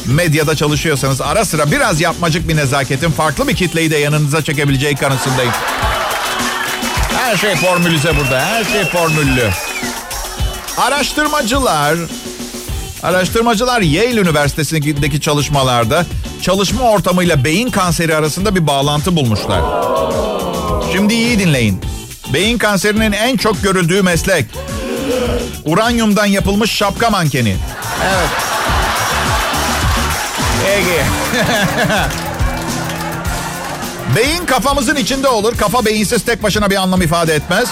medyada 0.07 0.57
çalışıyorsanız 0.57 1.21
ara 1.21 1.45
sıra 1.45 1.71
biraz 1.71 2.01
yapmacık 2.01 2.49
bir 2.49 2.57
nezaketin 2.57 3.11
farklı 3.11 3.49
bir 3.49 3.57
kitleyi 3.57 3.91
de 3.91 3.97
yanınıza 3.97 4.43
çekebileceği 4.43 4.97
kanısındayım. 4.97 5.53
Her 7.27 7.37
şey 7.37 7.57
formülize 7.57 8.17
burada. 8.17 8.41
Her 8.41 8.65
şey 8.65 8.85
formüllü. 8.85 9.51
Araştırmacılar 10.79 11.97
Araştırmacılar 13.03 13.81
Yale 13.81 14.21
Üniversitesi'ndeki 14.21 15.21
çalışmalarda 15.21 16.07
çalışma 16.43 16.83
ortamıyla 16.91 17.45
beyin 17.45 17.71
kanseri 17.71 18.17
arasında 18.17 18.55
bir 18.55 18.67
bağlantı 18.67 19.17
bulmuşlar. 19.17 19.63
Şimdi 20.93 21.15
iyi 21.15 21.39
dinleyin. 21.39 21.81
Beyin 22.33 22.59
kanserinin 22.59 23.13
en 23.13 23.37
çok 23.37 23.63
görüldüğü 23.63 24.03
meslek. 24.03 24.47
Uranyumdan 25.65 26.27
yapılmış 26.27 26.71
şapka 26.73 27.11
mankeni. 27.11 27.57
Evet. 28.05 28.29
Peki. 30.67 31.03
Beyin 34.17 34.47
kafamızın 34.47 34.97
içinde 34.97 35.29
olur. 35.29 35.57
Kafa 35.57 35.85
beyinsiz 35.85 36.25
tek 36.25 36.43
başına 36.43 36.71
bir 36.71 36.77
anlam 36.77 37.03
ifade 37.03 37.35
etmez. 37.35 37.69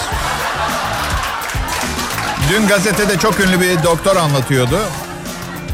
Dün 2.49 2.67
gazetede 2.67 3.19
çok 3.19 3.39
ünlü 3.39 3.61
bir 3.61 3.83
doktor 3.83 4.15
anlatıyordu. 4.15 4.79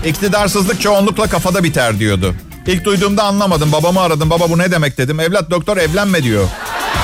İktidarsızlık 0.05 0.81
çoğunlukla 0.81 1.27
kafada 1.27 1.63
biter 1.63 1.99
diyordu. 1.99 2.35
İlk 2.67 2.85
duyduğumda 2.85 3.23
anlamadım. 3.23 3.71
Babamı 3.71 4.01
aradım. 4.01 4.29
Baba 4.29 4.49
bu 4.49 4.57
ne 4.57 4.71
demek 4.71 4.97
dedim. 4.97 5.19
Evlat 5.19 5.49
doktor 5.49 5.77
evlenme 5.77 6.23
diyor. 6.23 6.47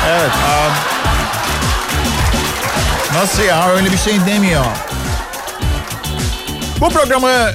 Evet. 0.08 0.32
Um, 0.32 0.74
nasıl 3.18 3.44
ya 3.44 3.70
öyle 3.70 3.92
bir 3.92 3.98
şey 3.98 4.26
demiyor. 4.26 4.66
Bu 6.80 6.90
programı, 6.90 7.52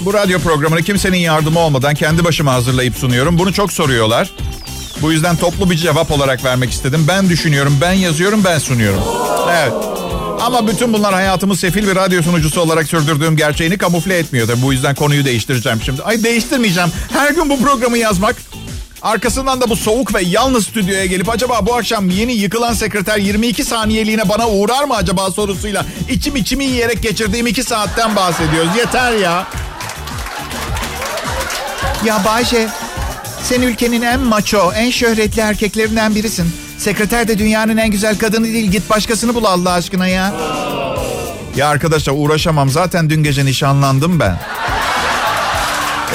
bu 0.00 0.14
radyo 0.14 0.38
programını 0.40 0.82
kimsenin 0.82 1.18
yardımı 1.18 1.58
olmadan 1.58 1.94
kendi 1.94 2.24
başıma 2.24 2.52
hazırlayıp 2.52 2.96
sunuyorum. 2.96 3.38
Bunu 3.38 3.52
çok 3.52 3.72
soruyorlar. 3.72 4.30
Bu 5.02 5.12
yüzden 5.12 5.36
toplu 5.36 5.70
bir 5.70 5.76
cevap 5.76 6.10
olarak 6.10 6.44
vermek 6.44 6.70
istedim. 6.70 7.04
Ben 7.08 7.28
düşünüyorum, 7.28 7.78
ben 7.80 7.92
yazıyorum, 7.92 8.44
ben 8.44 8.58
sunuyorum. 8.58 9.02
Evet. 9.50 9.72
Ama 10.40 10.68
bütün 10.68 10.92
bunlar 10.92 11.14
hayatımı 11.14 11.56
sefil 11.56 11.88
bir 11.88 11.96
radyo 11.96 12.22
sunucusu 12.22 12.60
olarak 12.60 12.86
sürdürdüğüm 12.86 13.36
gerçeğini 13.36 13.78
kamufle 13.78 14.18
etmiyor. 14.18 14.46
Tabii 14.48 14.62
bu 14.62 14.72
yüzden 14.72 14.94
konuyu 14.94 15.24
değiştireceğim 15.24 15.80
şimdi. 15.84 16.02
Ay 16.02 16.24
değiştirmeyeceğim. 16.24 16.90
Her 17.12 17.30
gün 17.30 17.50
bu 17.50 17.62
programı 17.62 17.98
yazmak. 17.98 18.36
Arkasından 19.02 19.60
da 19.60 19.70
bu 19.70 19.76
soğuk 19.76 20.14
ve 20.14 20.22
yalnız 20.22 20.66
stüdyoya 20.66 21.06
gelip 21.06 21.28
acaba 21.28 21.66
bu 21.66 21.74
akşam 21.74 22.10
yeni 22.10 22.32
yıkılan 22.32 22.72
sekreter 22.72 23.18
22 23.18 23.64
saniyeliğine 23.64 24.28
bana 24.28 24.48
uğrar 24.48 24.84
mı 24.84 24.96
acaba 24.96 25.30
sorusuyla 25.30 25.86
içim 26.10 26.36
içimi 26.36 26.64
yiyerek 26.64 27.02
geçirdiğim 27.02 27.46
2 27.46 27.62
saatten 27.62 28.16
bahsediyoruz. 28.16 28.70
Yeter 28.76 29.12
ya. 29.12 29.46
Ya 32.04 32.24
Bayce, 32.24 32.68
sen 33.42 33.62
ülkenin 33.62 34.02
en 34.02 34.20
maço, 34.20 34.72
en 34.72 34.90
şöhretli 34.90 35.40
erkeklerinden 35.40 36.14
birisin. 36.14 36.52
Sekreter 36.78 37.28
de 37.28 37.38
dünyanın 37.38 37.76
en 37.76 37.90
güzel 37.90 38.18
kadını 38.18 38.44
değil. 38.44 38.70
Git 38.70 38.90
başkasını 38.90 39.34
bul 39.34 39.44
Allah 39.44 39.72
aşkına 39.72 40.08
ya. 40.08 40.34
Ya 41.56 41.68
arkadaşlar 41.68 42.14
uğraşamam. 42.16 42.70
Zaten 42.70 43.10
dün 43.10 43.22
gece 43.22 43.44
nişanlandım 43.44 44.20
ben. 44.20 44.38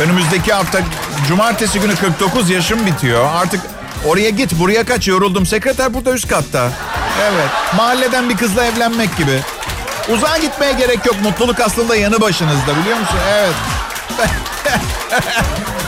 Önümüzdeki 0.01 0.53
hafta 0.53 0.79
cumartesi 1.27 1.79
günü 1.79 1.95
49 1.95 2.49
yaşım 2.49 2.85
bitiyor. 2.85 3.29
Artık 3.33 3.61
Oraya 4.05 4.29
git 4.29 4.59
buraya 4.59 4.83
kaç 4.83 5.07
yoruldum. 5.07 5.45
Sekreter 5.45 5.93
burada 5.93 6.13
üst 6.13 6.27
katta. 6.27 6.71
Evet. 7.21 7.49
Mahalleden 7.77 8.29
bir 8.29 8.37
kızla 8.37 8.65
evlenmek 8.65 9.17
gibi. 9.17 9.39
Uzağa 10.13 10.37
gitmeye 10.37 10.73
gerek 10.73 11.05
yok. 11.05 11.15
Mutluluk 11.23 11.59
aslında 11.59 11.95
yanı 11.95 12.21
başınızda 12.21 12.77
biliyor 12.81 12.99
musun? 12.99 13.17
Evet. 13.29 13.53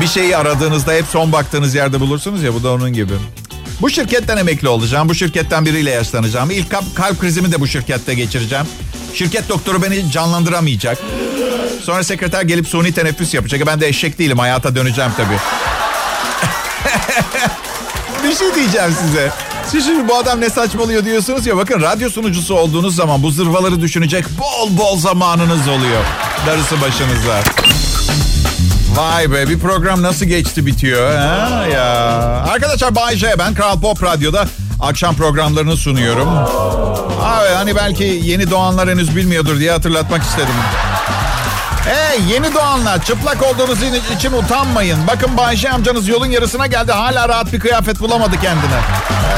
bir 0.00 0.06
şeyi 0.06 0.36
aradığınızda 0.36 0.92
hep 0.92 1.04
son 1.06 1.32
baktığınız 1.32 1.74
yerde 1.74 2.00
bulursunuz 2.00 2.42
ya 2.42 2.54
bu 2.54 2.62
da 2.62 2.72
onun 2.72 2.92
gibi. 2.92 3.12
Bu 3.80 3.90
şirketten 3.90 4.36
emekli 4.36 4.68
olacağım. 4.68 5.08
Bu 5.08 5.14
şirketten 5.14 5.66
biriyle 5.66 5.90
yaşlanacağım. 5.90 6.50
İlk 6.50 6.70
kalp 6.94 7.20
krizimi 7.20 7.52
de 7.52 7.60
bu 7.60 7.66
şirkette 7.66 8.14
geçireceğim. 8.14 8.66
Şirket 9.14 9.48
doktoru 9.48 9.82
beni 9.82 10.10
canlandıramayacak. 10.10 10.98
Sonra 11.82 12.04
sekreter 12.04 12.42
gelip 12.42 12.68
suni 12.68 12.92
teneffüs 12.92 13.34
yapacak. 13.34 13.66
Ben 13.66 13.80
de 13.80 13.88
eşek 13.88 14.18
değilim. 14.18 14.38
Hayata 14.38 14.76
döneceğim 14.76 15.10
tabii. 15.16 15.38
bir 18.24 18.36
şey 18.36 18.54
diyeceğim 18.54 18.94
size. 19.00 19.32
Siz 19.70 19.86
şimdi 19.86 20.08
bu 20.08 20.16
adam 20.16 20.40
ne 20.40 20.50
saçmalıyor 20.50 21.04
diyorsunuz 21.04 21.46
ya. 21.46 21.56
Bakın 21.56 21.80
radyo 21.80 22.10
sunucusu 22.10 22.54
olduğunuz 22.54 22.96
zaman 22.96 23.22
bu 23.22 23.30
zırvaları 23.30 23.80
düşünecek 23.80 24.24
bol 24.38 24.78
bol 24.78 24.98
zamanınız 24.98 25.68
oluyor. 25.68 26.04
Darısı 26.46 26.80
başınıza. 26.80 27.42
Vay 28.96 29.32
be 29.32 29.48
bir 29.48 29.58
program 29.58 30.02
nasıl 30.02 30.26
geçti 30.26 30.66
bitiyor 30.66 31.16
ha 31.16 31.66
ya. 31.72 31.84
Arkadaşlar 32.52 32.94
Bay 32.94 33.16
J 33.16 33.34
ben 33.38 33.54
Kral 33.54 33.80
Pop 33.80 34.02
Radyo'da 34.02 34.46
akşam 34.80 35.14
programlarını 35.14 35.76
sunuyorum. 35.76 36.28
Abi 37.22 37.48
hani 37.56 37.76
belki 37.76 38.04
yeni 38.04 38.50
doğanlar 38.50 38.88
henüz 38.88 39.16
bilmiyordur 39.16 39.60
diye 39.60 39.70
hatırlatmak 39.70 40.22
istedim. 40.22 40.54
Hey 41.84 42.20
yeni 42.32 42.54
doğanlar 42.54 43.04
çıplak 43.04 43.42
olduğunuz 43.42 43.78
için 44.16 44.32
utanmayın. 44.32 44.98
Bakın 45.06 45.36
Bayşe 45.36 45.70
amcanız 45.70 46.08
yolun 46.08 46.26
yarısına 46.26 46.66
geldi. 46.66 46.92
Hala 46.92 47.28
rahat 47.28 47.52
bir 47.52 47.60
kıyafet 47.60 48.00
bulamadı 48.00 48.40
kendine. 48.40 48.80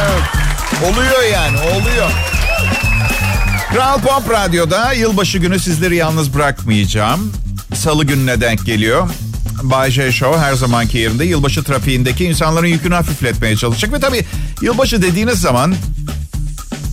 Evet. 0.01 0.93
Oluyor 0.93 1.23
yani 1.33 1.57
oluyor. 1.57 2.11
Kral 3.73 4.01
Pop 4.01 4.31
Radyo'da 4.31 4.93
yılbaşı 4.93 5.39
günü 5.39 5.59
sizleri 5.59 5.97
yalnız 5.97 6.35
bırakmayacağım. 6.35 7.33
Salı 7.75 8.05
gününe 8.05 8.41
denk 8.41 8.67
geliyor. 8.67 9.09
Bay 9.63 9.91
J 9.91 10.13
Show 10.13 10.41
her 10.41 10.55
zamanki 10.55 10.99
yerinde 10.99 11.25
yılbaşı 11.25 11.65
trafiğindeki 11.65 12.25
insanların 12.25 12.67
yükünü 12.67 12.95
hafifletmeye 12.95 13.57
çalışacak. 13.57 13.93
Ve 13.93 14.01
tabii 14.01 14.25
yılbaşı 14.63 15.03
dediğiniz 15.03 15.41
zaman 15.41 15.75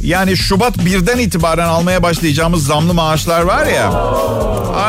yani 0.04 0.38
Şubat 0.38 0.78
1'den 0.78 1.18
itibaren 1.18 1.68
almaya 1.68 2.04
başlayacağımız 2.04 2.66
zamlı 2.66 2.94
maaşlar 2.94 3.42
var 3.42 3.66
ya. 3.66 3.94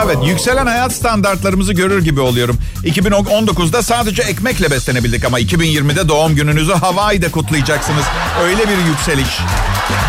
Evet 0.05 0.17
yükselen 0.25 0.67
hayat 0.67 0.93
standartlarımızı 0.93 1.73
görür 1.73 2.05
gibi 2.05 2.21
oluyorum. 2.21 2.59
2019'da 2.85 3.83
sadece 3.83 4.23
ekmekle 4.23 4.71
beslenebildik 4.71 5.25
ama 5.25 5.41
2020'de 5.41 6.09
doğum 6.09 6.35
gününüzü 6.35 6.73
Hawaii'de 6.73 7.29
kutlayacaksınız. 7.31 8.05
Öyle 8.43 8.69
bir 8.69 8.85
yükseliş. 8.89 9.41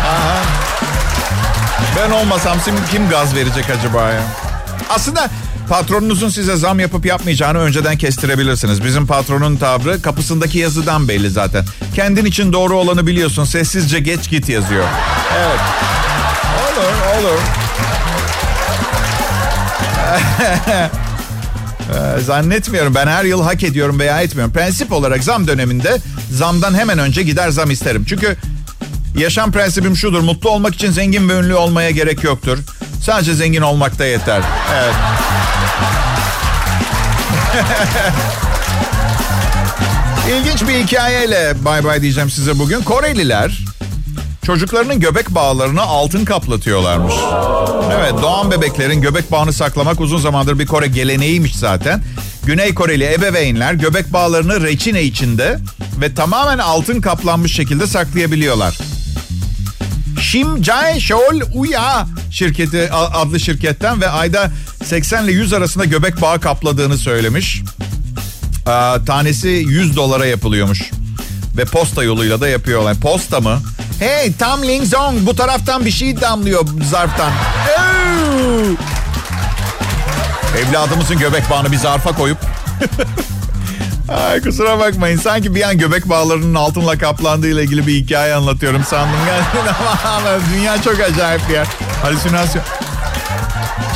Aha. 0.06 0.38
Ben 1.96 2.10
olmasam 2.10 2.58
kim 2.92 3.08
gaz 3.08 3.34
verecek 3.34 3.64
acaba 3.78 4.10
ya? 4.10 4.22
Aslında 4.90 5.30
patronunuzun 5.68 6.28
size 6.28 6.56
zam 6.56 6.80
yapıp 6.80 7.06
yapmayacağını 7.06 7.58
önceden 7.58 7.98
kestirebilirsiniz. 7.98 8.84
Bizim 8.84 9.06
patronun 9.06 9.56
tavrı 9.56 10.02
kapısındaki 10.02 10.58
yazıdan 10.58 11.08
belli 11.08 11.30
zaten. 11.30 11.64
Kendin 11.94 12.24
için 12.24 12.52
doğru 12.52 12.76
olanı 12.76 13.06
biliyorsun. 13.06 13.44
Sessizce 13.44 14.00
geç 14.00 14.30
git 14.30 14.48
yazıyor. 14.48 14.84
Evet. 15.38 15.60
Olur, 16.68 17.20
olur. 17.20 17.38
Ee, 21.88 22.20
zannetmiyorum. 22.20 22.94
Ben 22.94 23.06
her 23.06 23.24
yıl 23.24 23.42
hak 23.42 23.64
ediyorum 23.64 23.98
veya 23.98 24.20
etmiyorum. 24.20 24.52
Prensip 24.52 24.92
olarak 24.92 25.24
zam 25.24 25.46
döneminde 25.46 25.96
zamdan 26.32 26.74
hemen 26.74 26.98
önce 26.98 27.22
gider 27.22 27.48
zam 27.48 27.70
isterim. 27.70 28.04
Çünkü 28.08 28.36
yaşam 29.18 29.52
prensibim 29.52 29.96
şudur. 29.96 30.20
Mutlu 30.20 30.50
olmak 30.50 30.74
için 30.74 30.90
zengin 30.90 31.28
ve 31.28 31.32
ünlü 31.32 31.54
olmaya 31.54 31.90
gerek 31.90 32.24
yoktur. 32.24 32.58
Sadece 33.04 33.34
zengin 33.34 33.62
olmakta 33.62 34.04
yeter. 34.04 34.42
Evet. 34.74 34.94
İlginç 40.30 40.68
bir 40.68 40.84
hikayeyle 40.84 41.54
bay 41.64 41.84
bay 41.84 42.02
diyeceğim 42.02 42.30
size 42.30 42.58
bugün. 42.58 42.82
Koreliler 42.82 43.58
çocuklarının 44.46 45.00
göbek 45.00 45.30
bağlarını 45.30 45.82
altın 45.82 46.24
kaplatıyorlarmış. 46.24 47.14
Evet 47.98 48.12
doğan 48.22 48.50
bebeklerin 48.50 49.00
göbek 49.00 49.32
bağını 49.32 49.52
saklamak 49.52 50.00
uzun 50.00 50.18
zamandır 50.18 50.58
bir 50.58 50.66
Kore 50.66 50.86
geleneğiymiş 50.86 51.56
zaten. 51.56 52.02
Güney 52.44 52.74
Koreli 52.74 53.12
ebeveynler 53.12 53.72
göbek 53.74 54.12
bağlarını 54.12 54.62
reçine 54.62 55.02
içinde 55.02 55.58
ve 56.00 56.14
tamamen 56.14 56.58
altın 56.58 57.00
kaplanmış 57.00 57.54
şekilde 57.54 57.86
saklayabiliyorlar. 57.86 58.78
Shim 60.20 60.64
Jae 60.64 61.00
Shol 61.00 61.40
Uya 61.54 62.06
şirketi 62.30 62.92
adlı 62.92 63.40
şirketten 63.40 64.00
ve 64.00 64.08
ayda 64.08 64.50
80 64.84 65.24
ile 65.24 65.32
100 65.32 65.52
arasında 65.52 65.84
göbek 65.84 66.20
bağı 66.20 66.40
kapladığını 66.40 66.98
söylemiş. 66.98 67.62
Aa, 68.66 68.98
tanesi 69.06 69.48
100 69.48 69.96
dolara 69.96 70.26
yapılıyormuş. 70.26 70.90
Ve 71.56 71.64
posta 71.64 72.04
yoluyla 72.04 72.40
da 72.40 72.48
yapıyorlar. 72.48 72.96
Posta 72.96 73.40
mı? 73.40 73.60
Hey 73.98 74.32
Tam 74.32 74.62
Ling 74.62 74.84
Zong 74.84 75.26
bu 75.26 75.36
taraftan 75.36 75.84
bir 75.84 75.90
şey 75.90 76.20
damlıyor 76.20 76.66
zarftan. 76.90 77.32
Evladımızın 80.58 81.18
göbek 81.18 81.50
bağını 81.50 81.72
bir 81.72 81.76
zarfa 81.76 82.12
koyup 82.12 82.38
Ay 84.08 84.40
kusura 84.40 84.78
bakmayın. 84.78 85.18
Sanki 85.18 85.54
bir 85.54 85.62
an 85.62 85.78
göbek 85.78 86.08
bağlarının 86.08 86.54
altınla 86.54 86.98
kaplandığı 86.98 87.48
ile 87.48 87.62
ilgili 87.62 87.86
bir 87.86 87.94
hikaye 87.94 88.34
anlatıyorum 88.34 88.84
sandım. 88.84 89.16
Ama 90.04 90.30
dünya 90.54 90.82
çok 90.82 91.00
acayip 91.00 91.48
bir 91.48 91.54
yer. 91.54 91.66
Halüsinasyon. 92.02 92.64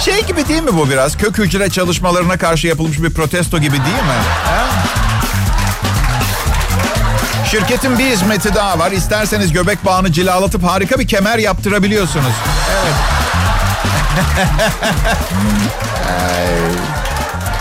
Şey 0.04 0.26
gibi 0.26 0.48
değil 0.48 0.62
mi 0.62 0.76
bu 0.76 0.90
biraz? 0.90 1.16
Kök 1.16 1.38
hücre 1.38 1.70
çalışmalarına 1.70 2.36
karşı 2.36 2.66
yapılmış 2.66 3.02
bir 3.02 3.10
protesto 3.10 3.58
gibi 3.58 3.72
değil 3.72 3.82
mi? 3.82 4.22
Ha? 4.44 4.64
Şirketin 7.50 7.98
bir 7.98 8.04
hizmeti 8.04 8.54
daha 8.54 8.78
var. 8.78 8.92
İsterseniz 8.92 9.52
göbek 9.52 9.84
bağını 9.84 10.12
cilalatıp 10.12 10.64
harika 10.64 10.98
bir 10.98 11.08
kemer 11.08 11.38
yaptırabiliyorsunuz. 11.38 12.32
Evet. 12.82 12.94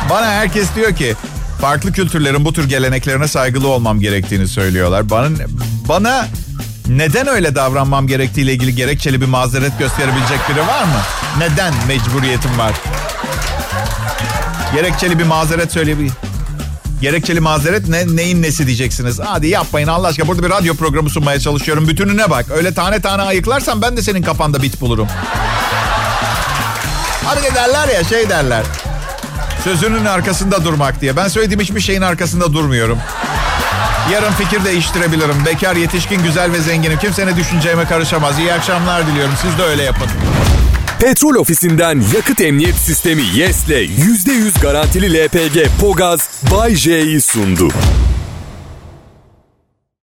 Bana 0.09 0.25
herkes 0.25 0.75
diyor 0.75 0.95
ki 0.95 1.15
farklı 1.61 1.91
kültürlerin 1.91 2.45
bu 2.45 2.53
tür 2.53 2.69
geleneklerine 2.69 3.27
saygılı 3.27 3.67
olmam 3.67 3.99
gerektiğini 3.99 4.47
söylüyorlar. 4.47 5.09
Bana 5.09 5.27
bana 5.89 6.25
neden 6.97 7.27
öyle 7.27 7.55
davranmam 7.55 8.07
gerektiğiyle 8.07 8.53
ilgili 8.53 8.75
gerekçeli 8.75 9.21
bir 9.21 9.25
mazeret 9.25 9.79
gösterebilecek 9.79 10.39
biri 10.49 10.59
var 10.59 10.83
mı? 10.83 11.01
Neden 11.37 11.73
mecburiyetim 11.87 12.57
var? 12.57 12.71
Gerekçeli 14.73 15.19
bir 15.19 15.23
mazeret 15.23 15.71
söyleyebilir. 15.71 16.11
Gerekçeli 17.01 17.39
mazeret 17.39 17.87
ne, 17.89 18.15
neyin 18.15 18.41
nesi 18.41 18.67
diyeceksiniz. 18.67 19.19
Hadi 19.19 19.47
yapmayın 19.47 19.87
Allah 19.87 20.07
aşkına. 20.07 20.27
Burada 20.27 20.43
bir 20.43 20.49
radyo 20.49 20.75
programı 20.75 21.09
sunmaya 21.09 21.39
çalışıyorum. 21.39 21.87
Bütününe 21.87 22.29
bak. 22.29 22.45
Öyle 22.55 22.73
tane 22.73 23.01
tane 23.01 23.21
ayıklarsan 23.21 23.81
ben 23.81 23.97
de 23.97 24.01
senin 24.01 24.21
kafanda 24.21 24.61
bit 24.61 24.81
bulurum. 24.81 25.07
Hani 27.25 27.55
derler 27.55 27.87
ya 27.87 28.03
şey 28.03 28.29
derler. 28.29 28.63
Sözünün 29.63 30.05
arkasında 30.05 30.65
durmak 30.65 31.01
diye. 31.01 31.15
Ben 31.15 31.27
söylediğim 31.27 31.59
hiçbir 31.59 31.81
şeyin 31.81 32.01
arkasında 32.01 32.53
durmuyorum. 32.53 32.97
Yarın 34.11 34.31
fikir 34.31 34.65
değiştirebilirim. 34.65 35.45
Bekar, 35.45 35.75
yetişkin, 35.75 36.23
güzel 36.23 36.51
ve 36.51 36.61
zenginim. 36.61 36.99
Kimse 36.99 37.27
ne 37.27 37.37
düşüneceğime 37.37 37.85
karışamaz. 37.85 38.39
İyi 38.39 38.53
akşamlar 38.53 39.07
diliyorum. 39.07 39.33
Siz 39.41 39.57
de 39.57 39.63
öyle 39.63 39.83
yapın. 39.83 40.07
Petrol 40.99 41.35
ofisinden 41.35 42.03
yakıt 42.15 42.41
emniyet 42.41 42.75
sistemi 42.75 43.21
YES'le 43.21 43.69
%100 43.69 44.61
garantili 44.61 45.25
LPG 45.25 45.67
Pogaz 45.81 46.29
Bay 46.51 46.75
J'yi 46.75 47.21
sundu. 47.21 47.69